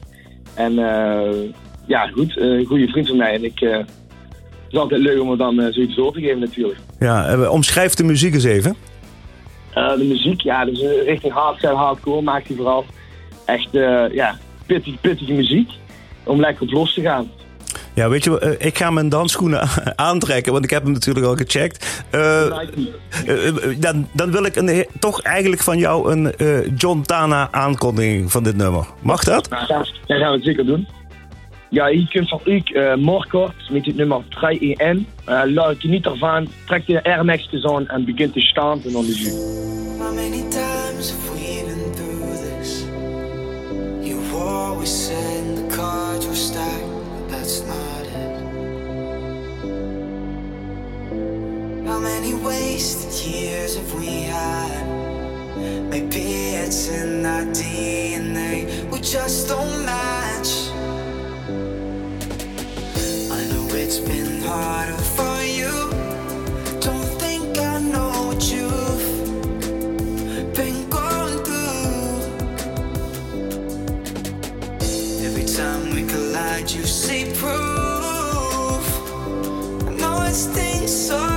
En 0.53 0.73
ja, 1.85 2.07
goed, 2.07 2.37
een 2.39 2.65
goede 2.65 2.87
vriend 2.87 3.07
van 3.07 3.17
mij. 3.17 3.33
En 3.33 3.43
ik, 3.43 3.59
het 3.59 3.87
is 4.69 4.77
altijd 4.77 5.01
leuk 5.01 5.21
om 5.21 5.31
er 5.31 5.37
dan 5.37 5.73
zoiets 5.73 5.95
door 5.95 6.13
te 6.13 6.19
geven 6.19 6.39
natuurlijk. 6.39 6.79
Ja, 6.99 7.49
omschrijf 7.49 7.93
de 7.93 8.03
muziek 8.03 8.33
eens 8.33 8.43
even. 8.43 8.75
de 9.73 10.05
muziek, 10.07 10.41
ja, 10.41 10.65
dus 10.65 10.81
richting 11.05 11.33
hardstyle, 11.33 11.73
hardcore 11.73 12.21
maakt 12.21 12.47
hij 12.47 12.55
vooral 12.55 12.85
echt 13.45 13.69
ja, 14.11 14.37
pittige, 14.65 14.97
pittige 14.97 15.33
muziek. 15.33 15.69
Om 16.23 16.39
lekker 16.39 16.63
op 16.63 16.71
los 16.71 16.93
te 16.93 17.01
gaan. 17.01 17.29
Ja, 17.95 18.09
weet 18.09 18.23
je, 18.23 18.57
uh, 18.59 18.67
ik 18.67 18.77
ga 18.77 18.91
mijn 18.91 19.09
dansschoenen 19.09 19.67
aantrekken, 19.95 20.51
want 20.51 20.63
ik 20.63 20.69
heb 20.69 20.83
hem 20.83 20.91
natuurlijk 20.91 21.25
al 21.25 21.35
gecheckt. 21.35 22.05
Uh, 22.11 22.45
uh, 23.27 23.79
dan, 23.79 24.07
dan, 24.13 24.31
wil 24.31 24.45
ik 24.45 24.55
een, 24.55 24.85
toch 24.99 25.21
eigenlijk 25.21 25.61
van 25.61 25.77
jou 25.77 26.11
een 26.11 26.33
John 26.77 27.01
Tana 27.01 27.47
aankondiging 27.51 28.31
van 28.31 28.43
dit 28.43 28.55
nummer. 28.55 28.85
Mag 29.01 29.23
dat? 29.23 29.49
Nou, 29.49 29.67
dat 29.67 29.87
gaan 30.07 30.29
we 30.29 30.35
het 30.35 30.43
zeker 30.43 30.65
doen. 30.65 30.87
Ja, 31.69 31.87
hier 31.87 32.07
kunt 32.07 32.29
van 32.29 32.41
u 32.45 32.61
uh, 32.65 32.95
Markort 32.95 33.69
met 33.69 33.85
het 33.85 33.95
nummer 33.95 34.21
3EN. 34.23 34.97
Uh, 35.29 35.41
laat 35.45 35.81
je 35.81 35.87
niet 35.87 36.05
ervan, 36.05 36.47
trek 36.65 36.85
de 36.85 37.03
Air 37.03 37.25
Max 37.25 37.49
aan 37.61 37.87
en 37.87 38.05
begint 38.05 38.33
te 38.33 38.41
staan 38.41 38.81
en 38.85 38.91
dan 38.91 39.05
de 39.05 39.13
jus. 39.13 39.33
How 39.99 40.13
many 40.15 40.43
times 40.49 41.11
have 41.11 41.33
we 41.33 41.63
been 41.65 41.91
through 41.91 42.59
this? 42.59 42.85
You 44.01 44.19
always 44.33 45.05
said 45.05 45.55
the 45.55 45.75
cards 45.75 46.25
were 46.25 46.35
stacked. 46.35 46.94
That's 47.45 47.61
not 47.61 48.05
it. 48.07 48.41
How 51.85 51.99
many 51.99 52.33
wasted 52.33 53.13
years 53.23 53.75
have 53.77 53.93
we 53.93 54.23
had? 54.23 54.87
Maybe 55.91 56.55
it's 56.63 56.89
in 56.89 57.23
our 57.23 57.45
DNA, 57.53 58.91
we 58.91 58.99
just 58.99 59.47
don't 59.47 59.85
match. 59.85 60.71
I 63.37 63.39
know 63.51 63.67
it's 63.75 63.99
been 63.99 64.41
harder 64.41 64.97
for 65.15 65.37
you. 65.59 65.73
Don't 66.81 67.11
think 67.21 67.59
I 67.59 67.79
know 67.79 68.11
what 68.27 68.41
you've 68.51 69.05
been 70.55 70.89
going 70.89 71.39
through. 71.45 72.15
Every 75.27 75.45
time 75.45 75.93
we 75.93 76.07
collide, 76.07 76.71
you 76.71 76.83
things 80.43 80.91
só 80.91 81.34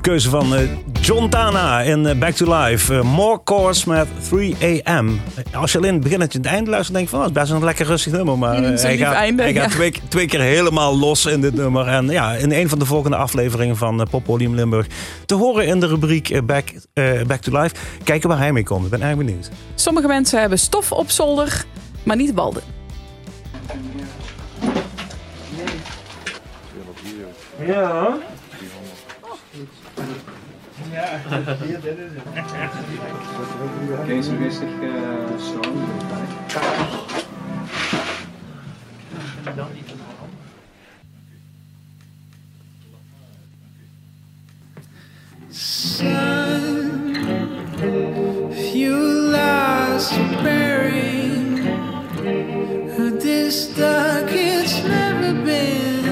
De 0.00 0.08
keuze 0.08 0.30
van 0.30 0.54
eh, 0.54 0.68
John 1.00 1.28
Tana 1.28 1.80
in 1.80 2.06
eh, 2.06 2.18
Back 2.18 2.32
to 2.32 2.58
Life. 2.58 2.94
Eh, 2.94 3.02
more 3.02 3.40
Chords 3.44 3.84
met 3.84 4.08
3 4.28 4.84
AM. 4.84 5.20
Als 5.52 5.72
je 5.72 5.78
alleen 5.78 5.92
het 5.92 6.02
begin 6.02 6.20
en 6.20 6.28
het 6.32 6.46
einde 6.46 6.70
luistert, 6.70 6.96
denk 6.96 7.08
je 7.08 7.16
van... 7.16 7.18
Oh, 7.20 7.26
het 7.26 7.36
is 7.36 7.42
best 7.42 7.52
een 7.52 7.64
lekker 7.64 7.86
rustig 7.86 8.12
nummer. 8.12 8.38
Maar 8.38 8.60
Mm, 8.60 8.64
hij 8.76 8.96
gaat, 8.96 9.14
einde, 9.14 9.42
hij 9.42 9.52
gaat 9.52 9.70
twee, 9.70 9.92
twee 10.08 10.26
keer 10.26 10.40
helemaal 10.40 10.98
los 10.98 11.26
in 11.26 11.40
dit 11.40 11.54
nummer. 11.54 11.86
En 11.86 12.08
ja, 12.08 12.32
in 12.32 12.52
een 12.52 12.68
van 12.68 12.78
de 12.78 12.84
volgende 12.84 13.16
afleveringen 13.16 13.76
van 13.76 14.06
Poppodium 14.10 14.54
Limburg... 14.54 14.86
te 15.26 15.34
horen 15.34 15.66
in 15.66 15.80
de 15.80 15.86
rubriek 15.86 16.30
eh, 16.30 16.42
Back, 16.42 16.68
eh, 16.92 17.22
Back 17.26 17.40
to 17.40 17.60
Life. 17.60 17.74
Kijken 18.04 18.28
waar 18.28 18.38
hij 18.38 18.52
mee 18.52 18.64
komt. 18.64 18.84
Ik 18.84 18.90
ben 18.90 19.02
erg 19.02 19.16
benieuwd. 19.16 19.50
Sommige 19.74 20.06
mensen 20.06 20.40
hebben 20.40 20.58
stof 20.58 20.92
op 20.92 21.10
zolder, 21.10 21.64
maar 22.02 22.16
niet 22.16 22.34
balden. 22.34 22.62
Ja. 27.66 28.18
Kees, 34.06 34.28
rustig 34.28 34.68
uh, 34.82 35.38
zo. 35.38 35.60
Sun, 45.48 47.14
if 48.50 48.74
you 48.74 48.96
lost 49.30 50.12
your 50.16 50.42
bearing, 50.42 51.62
this 53.20 53.68
dark 53.76 54.30
it's 54.32 54.82
never 54.82 55.32
been. 55.44 56.04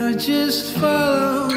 I 0.00 0.12
just 0.14 0.72
follow 0.78 1.49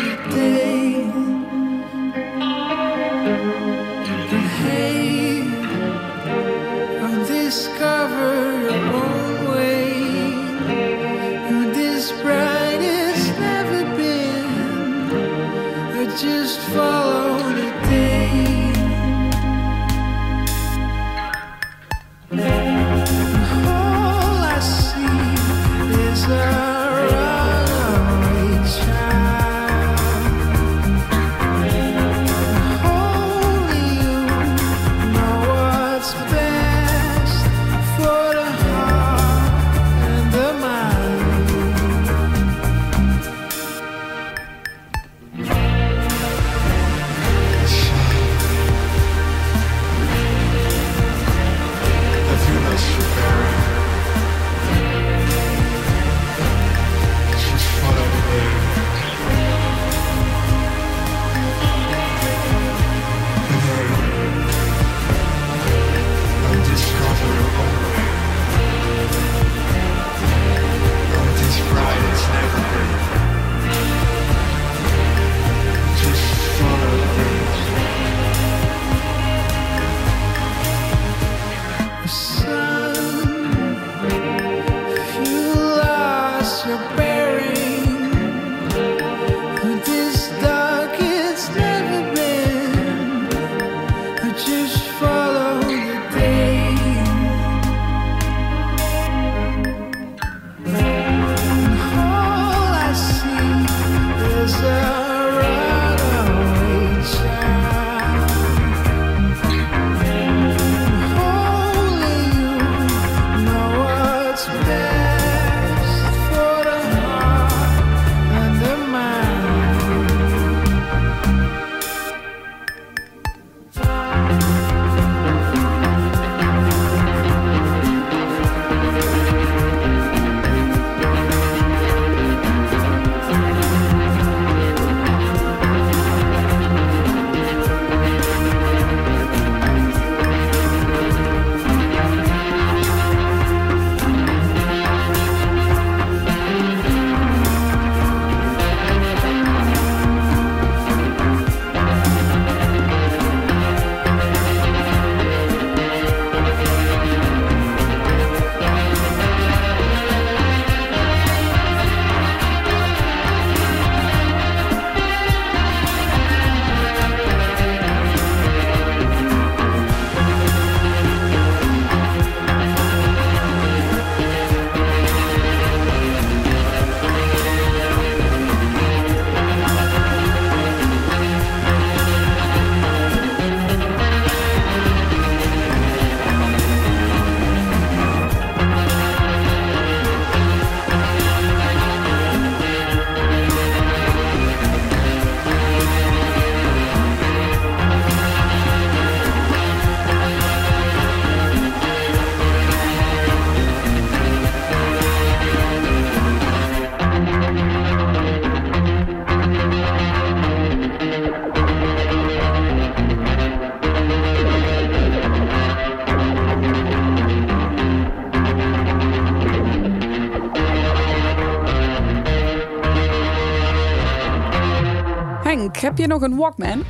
je 226.03 226.09
nog 226.09 226.21
een 226.21 226.35
Walkman? 226.35 226.83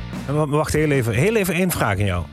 Wacht 0.48 0.72
heel 0.72 0.90
even. 0.90 1.14
Heel 1.14 1.34
even 1.34 1.54
één 1.54 1.70
vraag 1.70 1.98
aan 1.98 2.04
jou. 2.04 2.24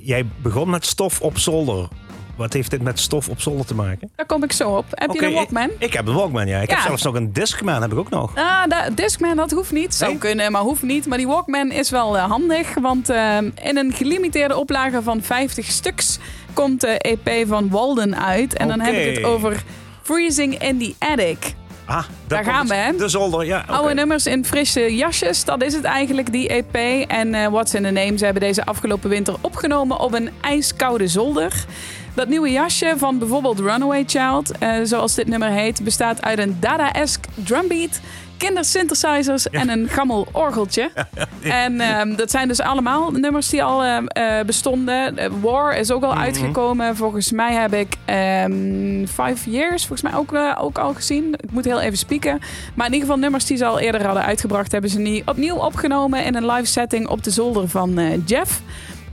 Jij 0.00 0.26
begon 0.42 0.70
met 0.70 0.86
stof 0.86 1.20
op 1.20 1.38
zolder. 1.38 1.88
Wat 2.36 2.52
heeft 2.52 2.70
dit 2.70 2.82
met 2.82 2.98
stof 3.00 3.28
op 3.28 3.40
zolder 3.40 3.66
te 3.66 3.74
maken? 3.74 4.10
Daar 4.16 4.26
kom 4.26 4.42
ik 4.44 4.52
zo 4.52 4.76
op. 4.76 4.84
Heb 4.90 5.10
je 5.12 5.24
een 5.26 5.32
Walkman? 5.32 5.64
Ik, 5.64 5.74
ik 5.78 5.92
heb 5.92 6.06
een 6.06 6.14
Walkman, 6.14 6.46
ja. 6.46 6.58
Ik 6.60 6.70
heb 6.70 6.78
zelfs 6.78 7.02
nog 7.02 7.14
een 7.14 7.32
Discman, 7.32 7.82
heb 7.82 7.92
ik 7.92 7.98
ook 7.98 8.10
nog. 8.10 8.36
Ah, 8.36 8.62
de 8.64 8.94
Discman, 8.94 9.36
dat 9.36 9.50
hoeft 9.50 9.72
niet. 9.72 9.94
Zou 9.94 10.10
Nee? 10.10 10.20
kunnen, 10.20 10.52
maar 10.52 10.62
hoeft 10.62 10.82
niet. 10.82 11.06
Maar 11.06 11.18
die 11.18 11.26
Walkman 11.26 11.70
is 11.70 11.90
wel 11.90 12.16
eh, 12.16 12.24
handig. 12.24 12.74
Want 12.74 13.08
eh, 13.08 13.36
in 13.62 13.76
een 13.76 13.92
gelimiteerde 13.92 14.56
oplage 14.56 15.02
van 15.02 15.22
50 15.22 15.66
stuks 15.66 16.18
komt 16.52 16.80
de 16.80 16.98
EP 16.98 17.48
van 17.48 17.68
Walden 17.70 18.16
uit. 18.24 18.54
En 18.56 18.68
dan 18.68 18.80
heb 18.80 18.94
ik 18.94 19.16
het 19.16 19.24
over 19.24 19.62
Freezing 20.02 20.62
in 20.62 20.78
the 20.78 20.94
Attic. 20.98 21.54
Ah, 21.90 22.04
Daar 22.26 22.44
gaan 22.44 22.66
we, 22.66 22.74
hè? 22.74 22.96
De 22.96 23.08
zolder, 23.08 23.44
ja. 23.44 23.64
Oude 23.66 23.94
nummers 23.94 24.26
in 24.26 24.44
frisse 24.44 24.94
jasjes, 24.96 25.44
dat 25.44 25.62
is 25.62 25.74
het 25.74 25.84
eigenlijk, 25.84 26.32
die 26.32 26.48
EP. 26.48 26.74
En 27.10 27.34
eh 27.34 27.46
What's 27.48 27.74
in 27.74 27.82
the 27.82 27.90
Name, 27.90 28.18
ze 28.18 28.24
hebben 28.24 28.42
deze 28.42 28.64
afgelopen 28.64 29.10
winter 29.10 29.34
opgenomen 29.40 29.98
op 29.98 30.14
een 30.14 30.30
ijskoude 30.40 31.08
zolder. 31.08 31.64
Dat 32.14 32.28
nieuwe 32.28 32.50
jasje 32.50 32.94
van 32.96 33.18
bijvoorbeeld 33.18 33.58
Runaway 33.58 34.04
Child, 34.06 34.58
eh, 34.58 34.72
zoals 34.82 35.14
dit 35.14 35.26
nummer 35.26 35.48
heet, 35.48 35.84
bestaat 35.84 36.22
uit 36.22 36.38
een 36.38 36.56
Dada-esque 36.60 37.30
drumbeat, 37.34 38.00
kindersynthesizers 38.40 39.50
en 39.50 39.68
een 39.68 39.88
gammel 39.88 40.26
orgeltje. 40.32 40.90
En 41.42 41.80
ehm, 41.80 42.14
dat 42.14 42.30
zijn 42.30 42.48
dus 42.48 42.60
allemaal 42.60 43.10
nummers 43.10 43.48
die 43.48 43.62
al 43.62 43.84
ehm, 43.84 44.06
eh, 44.06 44.44
bestonden. 44.46 45.40
War 45.40 45.76
is 45.76 45.90
ook 45.90 46.02
al 46.02 46.14
uitgekomen. 46.14 46.96
Volgens 46.96 47.32
mij 47.32 47.54
heb 47.54 47.74
ik 47.74 47.96
ehm, 48.04 49.06
Five 49.06 49.50
Years 49.50 49.86
volgens 49.86 50.02
mij 50.02 50.20
ook, 50.20 50.32
eh, 50.32 50.56
ook 50.60 50.78
al 50.78 50.94
gezien. 50.94 51.34
Ik 51.40 51.50
moet 51.50 51.64
heel 51.64 51.80
even 51.80 51.98
spieken. 51.98 52.38
Maar 52.74 52.86
in 52.86 52.92
ieder 52.92 53.08
geval 53.08 53.22
nummers 53.22 53.44
die 53.46 53.56
ze 53.56 53.64
al 53.64 53.78
eerder 53.78 54.04
hadden 54.04 54.24
uitgebracht... 54.24 54.72
hebben 54.72 54.90
ze 54.90 54.98
nu 54.98 55.22
opnieuw 55.24 55.56
opgenomen 55.56 56.24
in 56.24 56.34
een 56.34 56.46
live 56.46 56.64
setting 56.66 57.08
op 57.08 57.24
de 57.24 57.30
zolder 57.30 57.68
van 57.68 57.98
eh, 57.98 58.26
Jeff. 58.26 58.62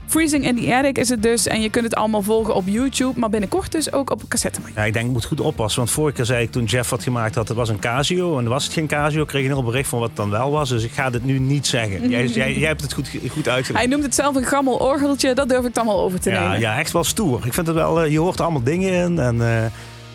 Freezing 0.08 0.44
in 0.46 0.56
the 0.56 0.74
Attic 0.74 0.98
is 0.98 1.08
het 1.08 1.22
dus. 1.22 1.46
En 1.46 1.60
je 1.60 1.70
kunt 1.70 1.84
het 1.84 1.94
allemaal 1.94 2.22
volgen 2.22 2.54
op 2.54 2.62
YouTube. 2.66 3.18
Maar 3.18 3.30
binnenkort 3.30 3.72
dus 3.72 3.92
ook 3.92 4.10
op 4.10 4.22
cassette. 4.28 4.60
Ja, 4.74 4.84
ik 4.84 4.92
denk, 4.92 5.06
ik 5.06 5.12
moet 5.12 5.24
goed 5.24 5.40
oppassen. 5.40 5.78
Want 5.80 5.92
vorige 5.92 6.16
keer 6.16 6.24
zei 6.24 6.42
ik 6.44 6.50
toen 6.52 6.64
Jeff 6.64 6.90
wat 6.90 7.02
gemaakt 7.02 7.34
had, 7.34 7.48
het 7.48 7.56
was 7.56 7.68
een 7.68 7.78
Casio. 7.78 8.38
En 8.38 8.48
was 8.48 8.64
het 8.64 8.72
geen 8.72 8.86
Casio. 8.86 9.22
Ik 9.22 9.26
kreeg 9.28 9.42
een 9.44 9.50
heel 9.52 9.62
bericht 9.64 9.88
van 9.88 9.98
wat 9.98 10.08
het 10.08 10.16
dan 10.16 10.30
wel 10.30 10.50
was. 10.50 10.68
Dus 10.68 10.84
ik 10.84 10.90
ga 10.90 11.10
dit 11.10 11.24
nu 11.24 11.38
niet 11.38 11.66
zeggen. 11.66 12.08
Jij, 12.10 12.26
jij, 12.42 12.54
jij 12.58 12.68
hebt 12.68 12.82
het 12.82 12.92
goed, 12.92 13.10
goed 13.30 13.48
uitgelegd. 13.48 13.84
Hij 13.84 13.86
noemt 13.92 14.02
het 14.04 14.14
zelf 14.14 14.34
een 14.36 14.44
gammel 14.44 14.74
orgeltje. 14.76 15.34
Dat 15.34 15.48
durf 15.48 15.64
ik 15.64 15.74
dan 15.74 15.86
wel 15.86 16.00
over 16.00 16.20
te 16.20 16.30
Ja, 16.30 16.42
nemen. 16.42 16.60
ja, 16.60 16.78
echt 16.78 16.92
wel 16.92 17.04
stoer. 17.04 17.46
Ik 17.46 17.54
vind 17.54 17.66
het 17.66 17.76
wel, 17.76 18.02
eh, 18.02 18.10
je 18.12 18.18
hoort 18.18 18.40
allemaal 18.40 18.62
dingen 18.62 18.92
in. 18.92 19.18
En 19.18 19.40
eh, 19.40 19.64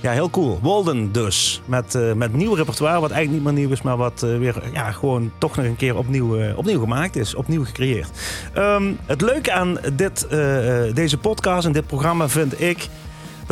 ja, 0.03 0.11
heel 0.11 0.29
cool. 0.29 0.59
Walden 0.61 1.11
dus. 1.11 1.61
Met, 1.65 1.95
eh, 1.95 2.13
met 2.13 2.33
nieuw 2.33 2.53
repertoire, 2.53 2.99
wat 2.99 3.11
eigenlijk 3.11 3.43
niet 3.43 3.53
meer 3.53 3.63
nieuw 3.63 3.73
is, 3.73 3.81
maar 3.81 3.97
wat 3.97 4.23
eh, 4.23 4.37
weer 4.37 4.63
ja, 4.73 4.91
gewoon 4.91 5.31
toch 5.37 5.55
nog 5.55 5.65
een 5.65 5.75
keer 5.75 5.97
opnieuw, 5.97 6.37
eh, 6.37 6.57
opnieuw 6.57 6.79
gemaakt 6.79 7.15
is. 7.15 7.35
Opnieuw 7.35 7.65
gecreëerd. 7.65 8.09
Ehm, 8.53 8.91
het 9.05 9.21
leuke 9.21 9.51
aan 9.51 9.77
dit, 9.93 10.27
deze 10.93 11.17
podcast 11.17 11.65
en 11.65 11.71
dit 11.71 11.87
programma 11.87 12.29
vind 12.29 12.61
ik 12.61 12.87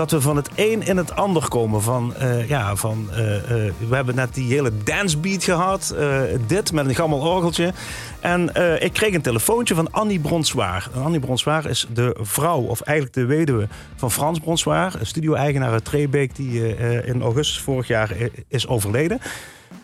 dat 0.01 0.11
we 0.11 0.21
van 0.21 0.35
het 0.35 0.49
een 0.55 0.87
in 0.87 0.97
het 0.97 1.15
ander 1.15 1.47
komen. 1.47 1.81
Van, 1.81 2.15
eh, 2.15 2.49
ja, 2.49 2.75
van, 2.75 3.07
eh, 3.11 3.35
eh, 3.35 3.73
we 3.89 3.95
hebben 3.95 4.15
net 4.15 4.33
die 4.33 4.53
hele 4.53 4.71
dancebeat 4.83 5.43
gehad. 5.43 5.93
eh, 5.97 6.21
dit 6.47 6.71
met 6.71 6.85
een 6.85 6.95
gammel 6.95 7.19
orgeltje. 7.19 7.73
En 8.19 8.49
ik 8.81 8.93
kreeg 8.93 9.13
een 9.13 9.21
telefoontje 9.21 9.75
van 9.75 9.91
Annie 9.91 10.19
Bronswaar. 10.19 10.89
Annie 11.03 11.19
Bronswaar 11.19 11.65
is 11.65 11.87
de 11.93 12.15
vrouw, 12.21 12.59
of 12.61 12.81
eigenlijk 12.81 13.17
de 13.17 13.25
weduwe 13.25 13.67
van 13.95 14.11
Frans 14.11 14.39
Bronswaar. 14.39 14.95
Een 14.99 15.05
studio-eigenaar 15.05 15.71
uit 15.71 15.85
Treebeek 15.85 16.35
die 16.35 16.77
in 17.05 17.21
augustus 17.21 17.59
vorig 17.59 17.87
jaar 17.87 18.11
is 18.47 18.67
overleden. 18.67 19.19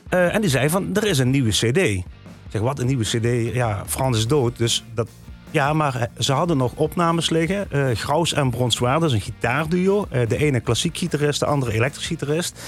En 0.09 0.41
die 0.41 0.49
zei 0.49 0.69
van, 0.69 0.95
er 0.95 1.05
is 1.05 1.17
een 1.17 1.29
nieuwe 1.29 1.49
cd. 1.49 1.77
Ik 1.77 2.03
zeg, 2.49 2.61
wat 2.61 2.79
een 2.79 2.87
nieuwe 2.87 3.03
cd? 3.03 3.53
Ja, 3.53 3.83
Frans 3.87 4.17
is 4.17 4.27
dood, 4.27 4.57
dus 4.57 4.83
dat... 4.93 5.07
Ja, 5.51 5.73
maar 5.73 5.95
eh, 5.95 6.07
ze 6.17 6.33
hadden 6.33 6.57
nog 6.57 6.73
opnames 6.75 7.29
liggen. 7.29 7.71
eh 7.71 7.95
Graus 7.95 8.33
en 8.33 8.49
Bronswaar, 8.49 8.99
dat 8.99 9.09
is 9.09 9.15
een 9.15 9.21
gitaarduo. 9.21 10.05
Eh, 10.09 10.27
de 10.27 10.37
ene 10.37 10.59
klassiek 10.59 10.97
gitarist, 10.97 11.39
de 11.39 11.45
andere 11.45 11.73
elektrisch 11.73 12.07
gitarist. 12.07 12.59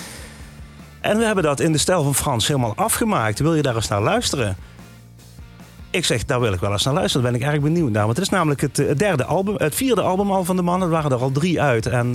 En 1.02 1.18
we 1.18 1.26
hebben 1.26 1.44
dat 1.44 1.60
in 1.60 1.72
de 1.72 1.78
stijl 1.78 2.04
van 2.04 2.16
Frans 2.16 2.48
helemaal 2.48 2.74
afgemaakt. 2.76 3.40
Wil 3.40 3.56
je 3.56 3.62
daar 3.62 3.76
eens 3.76 3.88
naar 3.88 4.02
luisteren? 4.02 4.58
Ik 5.92 6.06
zeg, 6.06 6.26
daar 6.26 6.40
wil 6.40 6.54
ik 6.54 6.60
wel 6.60 6.72
eens 6.72 6.84
naar 6.84 6.94
luisteren. 6.94 7.24
Daar 7.24 7.32
ben 7.32 7.42
ik 7.42 7.54
erg 7.54 7.62
benieuwd 7.62 7.92
naar. 7.92 8.06
Want 8.06 8.18
het 8.18 8.26
is 8.26 8.32
namelijk 8.32 8.62
het, 8.62 8.76
derde 8.98 9.24
album, 9.26 9.56
het 9.58 9.76
vierde 9.76 10.02
album 10.02 10.32
al 10.32 10.44
van 10.44 10.56
de 10.56 10.62
man. 10.62 10.82
Er 10.82 10.90
waren 10.90 11.12
er 11.12 11.22
al 11.22 11.32
drie 11.32 11.62
uit. 11.62 11.86
En 11.86 12.12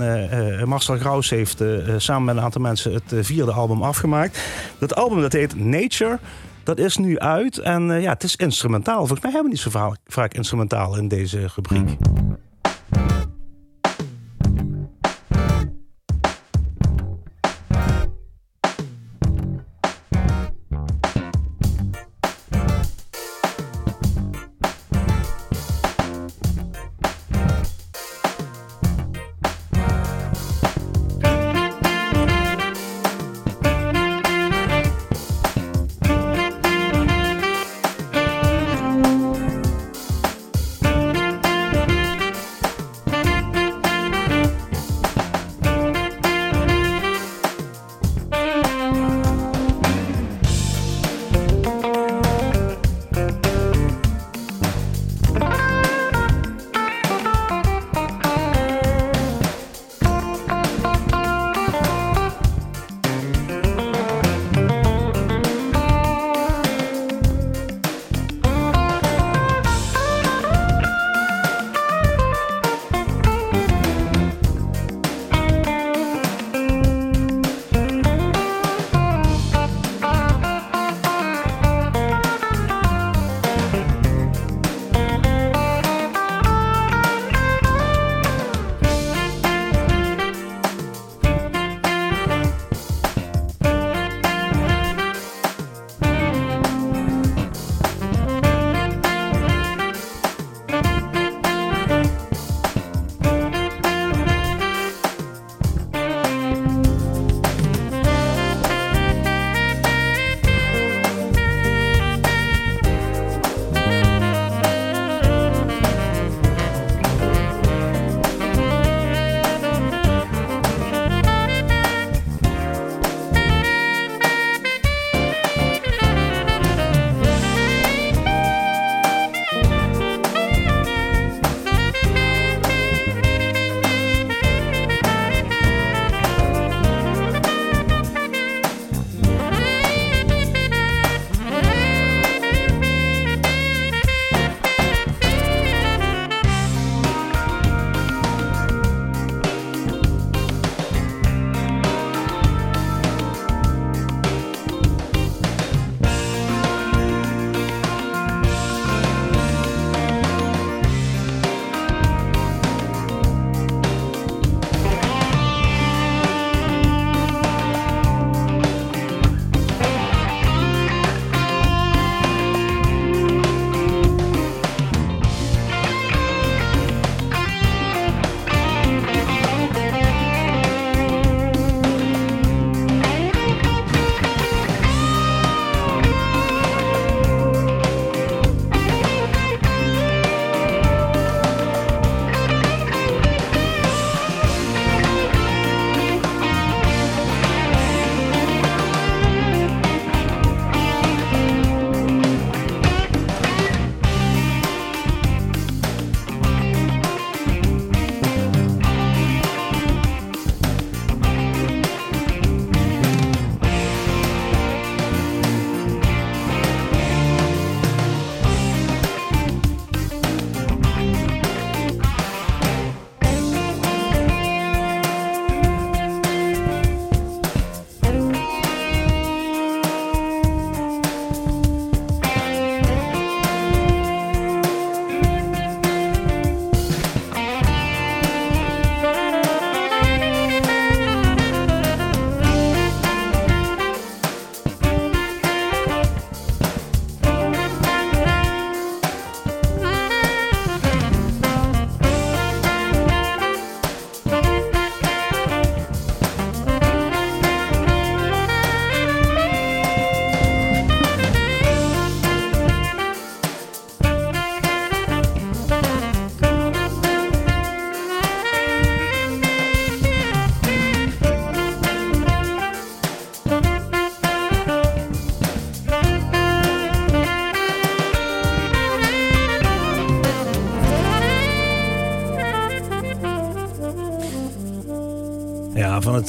Marcel 0.67 0.97
Graus 0.97 1.29
heeft 1.29 1.63
samen 1.97 2.23
met 2.23 2.35
een 2.35 2.41
aantal 2.41 2.61
mensen 2.61 2.93
het 2.93 3.25
vierde 3.25 3.51
album 3.51 3.81
afgemaakt. 3.83 4.39
Dat 4.77 4.95
album 4.95 5.21
dat 5.21 5.33
heet 5.33 5.55
Nature. 5.55 6.19
Dat 6.65 6.79
is 6.79 6.97
nu 6.97 7.19
uit. 7.19 7.57
En 7.57 7.91
eh, 7.91 8.01
ja, 8.01 8.13
het 8.13 8.23
is 8.23 8.35
instrumentaal. 8.35 8.97
Volgens 8.97 9.21
mij 9.21 9.31
hebben 9.31 9.51
we 9.51 9.55
niet 9.55 9.65
zo 9.65 9.69
vaak, 9.69 9.97
vaak 10.05 10.33
instrumentaal 10.33 10.97
in 10.97 11.07
deze 11.07 11.49
rubriek. 11.55 11.97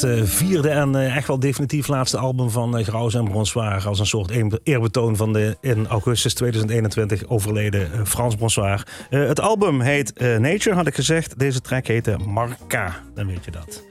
Het 0.01 0.19
eh, 0.19 0.23
vierde 0.25 0.69
en 0.69 0.95
eh, 0.95 1.17
echt 1.17 1.27
wel 1.27 1.39
definitief 1.39 1.89
laatste 1.89 2.19
album 2.19 2.51
van 2.51 2.79
uh, 2.79 2.85
Graus 2.85 3.15
en 3.15 3.25
Bronsoir. 3.25 3.87
Als 3.87 3.99
een 3.99 4.07
soort 4.07 4.31
eer- 4.31 4.59
eerbetoon 4.63 5.17
van 5.17 5.33
de 5.33 5.57
in 5.61 5.87
augustus 5.87 6.35
2021 6.35 7.29
overleden 7.29 7.93
eh, 7.93 8.01
Frans 8.05 8.35
Bronsoir. 8.35 8.87
Eh, 9.11 9.27
het 9.27 9.41
album 9.41 9.81
heet 9.81 10.13
eh, 10.13 10.37
Nature, 10.37 10.77
had 10.77 10.87
ik 10.87 10.95
gezegd. 10.95 11.39
Deze 11.39 11.61
track 11.61 11.87
heette 11.87 12.17
Marca. 12.27 12.97
Dan 13.15 13.27
weet 13.27 13.45
je 13.45 13.51
dat. 13.51 13.83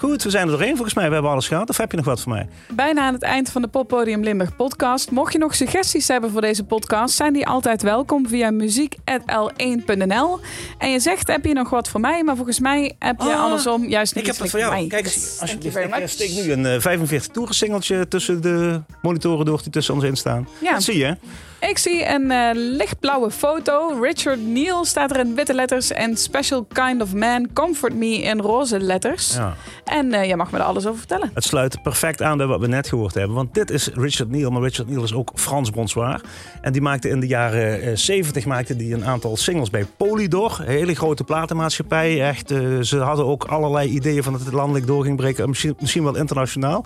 Goed, 0.00 0.22
we 0.22 0.30
zijn 0.30 0.44
er 0.44 0.50
doorheen 0.50 0.74
volgens 0.74 0.94
mij. 0.94 1.06
We 1.06 1.12
hebben 1.12 1.30
alles 1.30 1.48
gehad. 1.48 1.68
Of 1.68 1.76
heb 1.76 1.90
je 1.90 1.96
nog 1.96 2.06
wat 2.06 2.20
voor 2.20 2.32
mij? 2.32 2.48
Bijna 2.74 3.00
aan 3.02 3.12
het 3.14 3.22
eind 3.22 3.50
van 3.50 3.62
de 3.62 3.68
Poppodium 3.68 4.22
Limburg 4.22 4.56
podcast. 4.56 5.10
Mocht 5.10 5.32
je 5.32 5.38
nog 5.38 5.54
suggesties 5.54 6.08
hebben 6.08 6.30
voor 6.30 6.40
deze 6.40 6.64
podcast, 6.64 7.14
zijn 7.14 7.32
die 7.32 7.46
altijd 7.46 7.82
welkom 7.82 8.28
via 8.28 8.50
muziek.l1.nl. 8.50 10.40
En 10.78 10.90
je 10.90 11.00
zegt, 11.00 11.26
heb 11.28 11.44
je 11.44 11.52
nog 11.52 11.70
wat 11.70 11.88
voor 11.88 12.00
mij? 12.00 12.22
Maar 12.24 12.36
volgens 12.36 12.60
mij 12.60 12.94
heb 12.98 13.20
je 13.20 13.34
Ah, 13.34 13.42
andersom 13.42 13.88
juist 13.88 14.14
niet 14.14 14.26
Ik 14.26 14.30
heb 14.32 14.42
iets 14.42 14.52
dat 14.52 14.60
voor 14.62 14.70
jou. 14.70 14.72
mij. 14.72 14.86
Kijk 14.86 15.04
eens, 15.04 15.14
you 15.24 15.40
alsjeblieft. 15.40 15.76
Ik 15.76 15.90
eh, 15.90 16.06
steek 16.06 16.30
nu 16.30 16.52
een 16.52 16.66
eh, 16.66 16.80
45 16.80 17.32
toeren 17.32 17.54
singeltje 17.54 18.08
tussen 18.08 18.42
de 18.42 18.80
monitoren 19.02 19.44
door 19.46 19.62
die 19.62 19.70
tussen 19.72 19.94
ons 19.94 20.04
in 20.04 20.16
staan. 20.16 20.48
Ja. 20.60 20.72
Dat 20.72 20.82
zie 20.82 20.98
je. 20.98 21.16
Ik 21.60 21.78
zie 21.78 22.08
een 22.08 22.30
eh, 22.30 22.50
lichtblauwe 22.54 23.30
foto. 23.30 23.98
Richard 24.02 24.46
Neal 24.46 24.84
staat 24.84 25.10
er 25.10 25.18
in 25.18 25.34
witte 25.34 25.54
letters. 25.54 25.90
En 25.90 26.16
Special 26.16 26.64
Kind 26.64 27.02
of 27.02 27.14
Man, 27.14 27.48
Comfort 27.52 27.94
Me 27.94 28.22
in 28.22 28.40
roze 28.40 28.80
letters. 28.80 29.34
Ja. 29.34 29.54
En 29.84 30.12
eh, 30.12 30.26
jij 30.26 30.36
mag 30.36 30.50
me 30.50 30.58
er 30.58 30.64
alles 30.64 30.86
over 30.86 30.98
vertellen. 30.98 31.30
Het 31.34 31.44
sluit 31.44 31.82
perfect 31.82 32.22
aan 32.22 32.36
bij 32.36 32.46
wat 32.46 32.60
we 32.60 32.66
net 32.66 32.88
gehoord 32.88 33.14
hebben. 33.14 33.36
Want 33.36 33.54
dit 33.54 33.70
is 33.70 33.88
Richard 33.94 34.30
Neal. 34.30 34.50
Maar 34.50 34.62
Richard 34.62 34.88
Neal 34.88 35.02
is 35.02 35.14
ook 35.14 35.30
Frans 35.34 35.70
Bronsoir. 35.70 36.20
En 36.60 36.72
die 36.72 36.82
maakte 36.82 37.08
in 37.08 37.20
de 37.20 37.26
jaren 37.26 37.82
eh, 37.82 37.96
70 37.96 38.44
maakte 38.44 38.76
die 38.76 38.94
een 38.94 39.04
aantal 39.04 39.36
singles 39.36 39.70
bij 39.70 39.86
Polydor. 39.96 40.56
Een 40.60 40.66
hele 40.66 40.94
grote 40.94 41.24
platenmaatschappij. 41.24 42.28
Echt, 42.28 42.50
eh, 42.50 42.80
ze 42.80 42.98
hadden 42.98 43.26
ook 43.26 43.44
allerlei 43.44 43.88
ideeën 43.88 44.22
van 44.22 44.32
dat 44.32 44.42
het 44.44 44.52
landelijk 44.52 44.86
door 44.86 45.04
ging 45.04 45.16
breken. 45.16 45.48
Misschien, 45.48 45.76
misschien 45.80 46.04
wel 46.04 46.16
internationaal. 46.16 46.84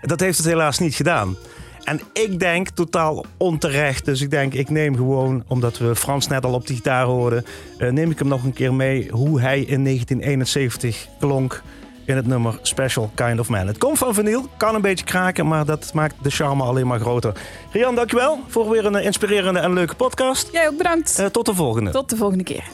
Dat 0.00 0.20
heeft 0.20 0.38
het 0.38 0.46
helaas 0.46 0.78
niet 0.78 0.94
gedaan. 0.94 1.36
En 1.90 2.00
ik 2.12 2.38
denk 2.38 2.68
totaal 2.68 3.24
onterecht. 3.36 4.04
Dus 4.04 4.20
ik 4.20 4.30
denk, 4.30 4.54
ik 4.54 4.70
neem 4.70 4.96
gewoon, 4.96 5.44
omdat 5.48 5.78
we 5.78 5.96
Frans 5.96 6.26
net 6.26 6.44
al 6.44 6.52
op 6.52 6.66
de 6.66 6.74
gitaar 6.74 7.04
hoorden, 7.04 7.44
eh, 7.78 7.90
neem 7.90 8.10
ik 8.10 8.18
hem 8.18 8.28
nog 8.28 8.44
een 8.44 8.52
keer 8.52 8.74
mee 8.74 9.08
hoe 9.10 9.40
hij 9.40 9.60
in 9.60 9.82
1971 9.82 11.06
klonk 11.18 11.62
in 12.04 12.16
het 12.16 12.26
nummer 12.26 12.58
Special 12.62 13.10
Kind 13.14 13.40
of 13.40 13.48
Man. 13.48 13.66
Het 13.66 13.78
komt 13.78 13.98
van 13.98 14.14
vinyl, 14.14 14.48
kan 14.56 14.74
een 14.74 14.80
beetje 14.80 15.04
kraken, 15.04 15.48
maar 15.48 15.64
dat 15.64 15.90
maakt 15.94 16.14
de 16.22 16.30
charme 16.30 16.62
alleen 16.62 16.86
maar 16.86 17.00
groter. 17.00 17.32
Rian, 17.72 17.94
dankjewel 17.94 18.38
voor 18.46 18.70
weer 18.70 18.86
een 18.86 18.96
eh, 18.96 19.04
inspirerende 19.04 19.60
en 19.60 19.72
leuke 19.72 19.94
podcast. 19.94 20.48
Jij 20.52 20.68
ook 20.68 20.76
bedankt. 20.76 21.18
Eh, 21.18 21.26
tot 21.26 21.46
de 21.46 21.54
volgende. 21.54 21.90
Tot 21.90 22.10
de 22.10 22.16
volgende 22.16 22.44
keer. 22.44 22.64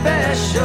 Special 0.00 0.57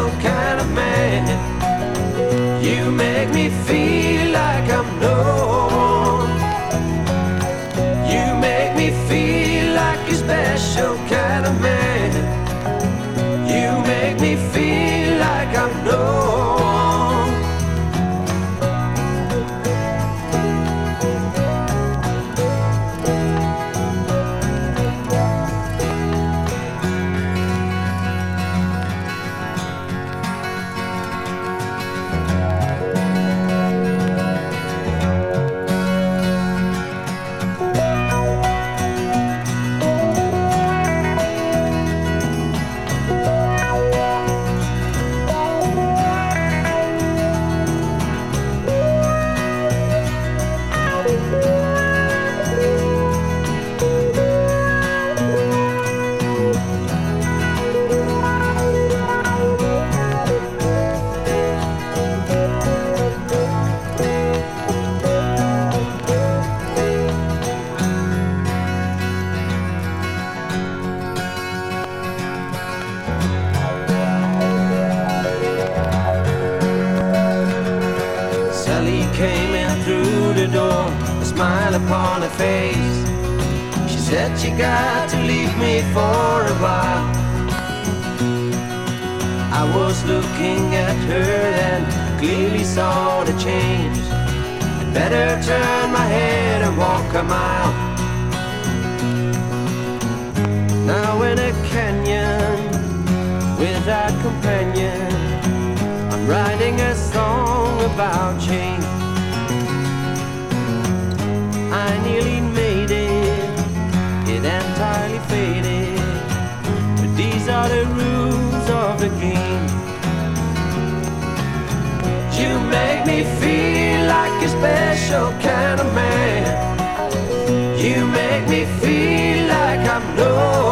like 130.16 130.63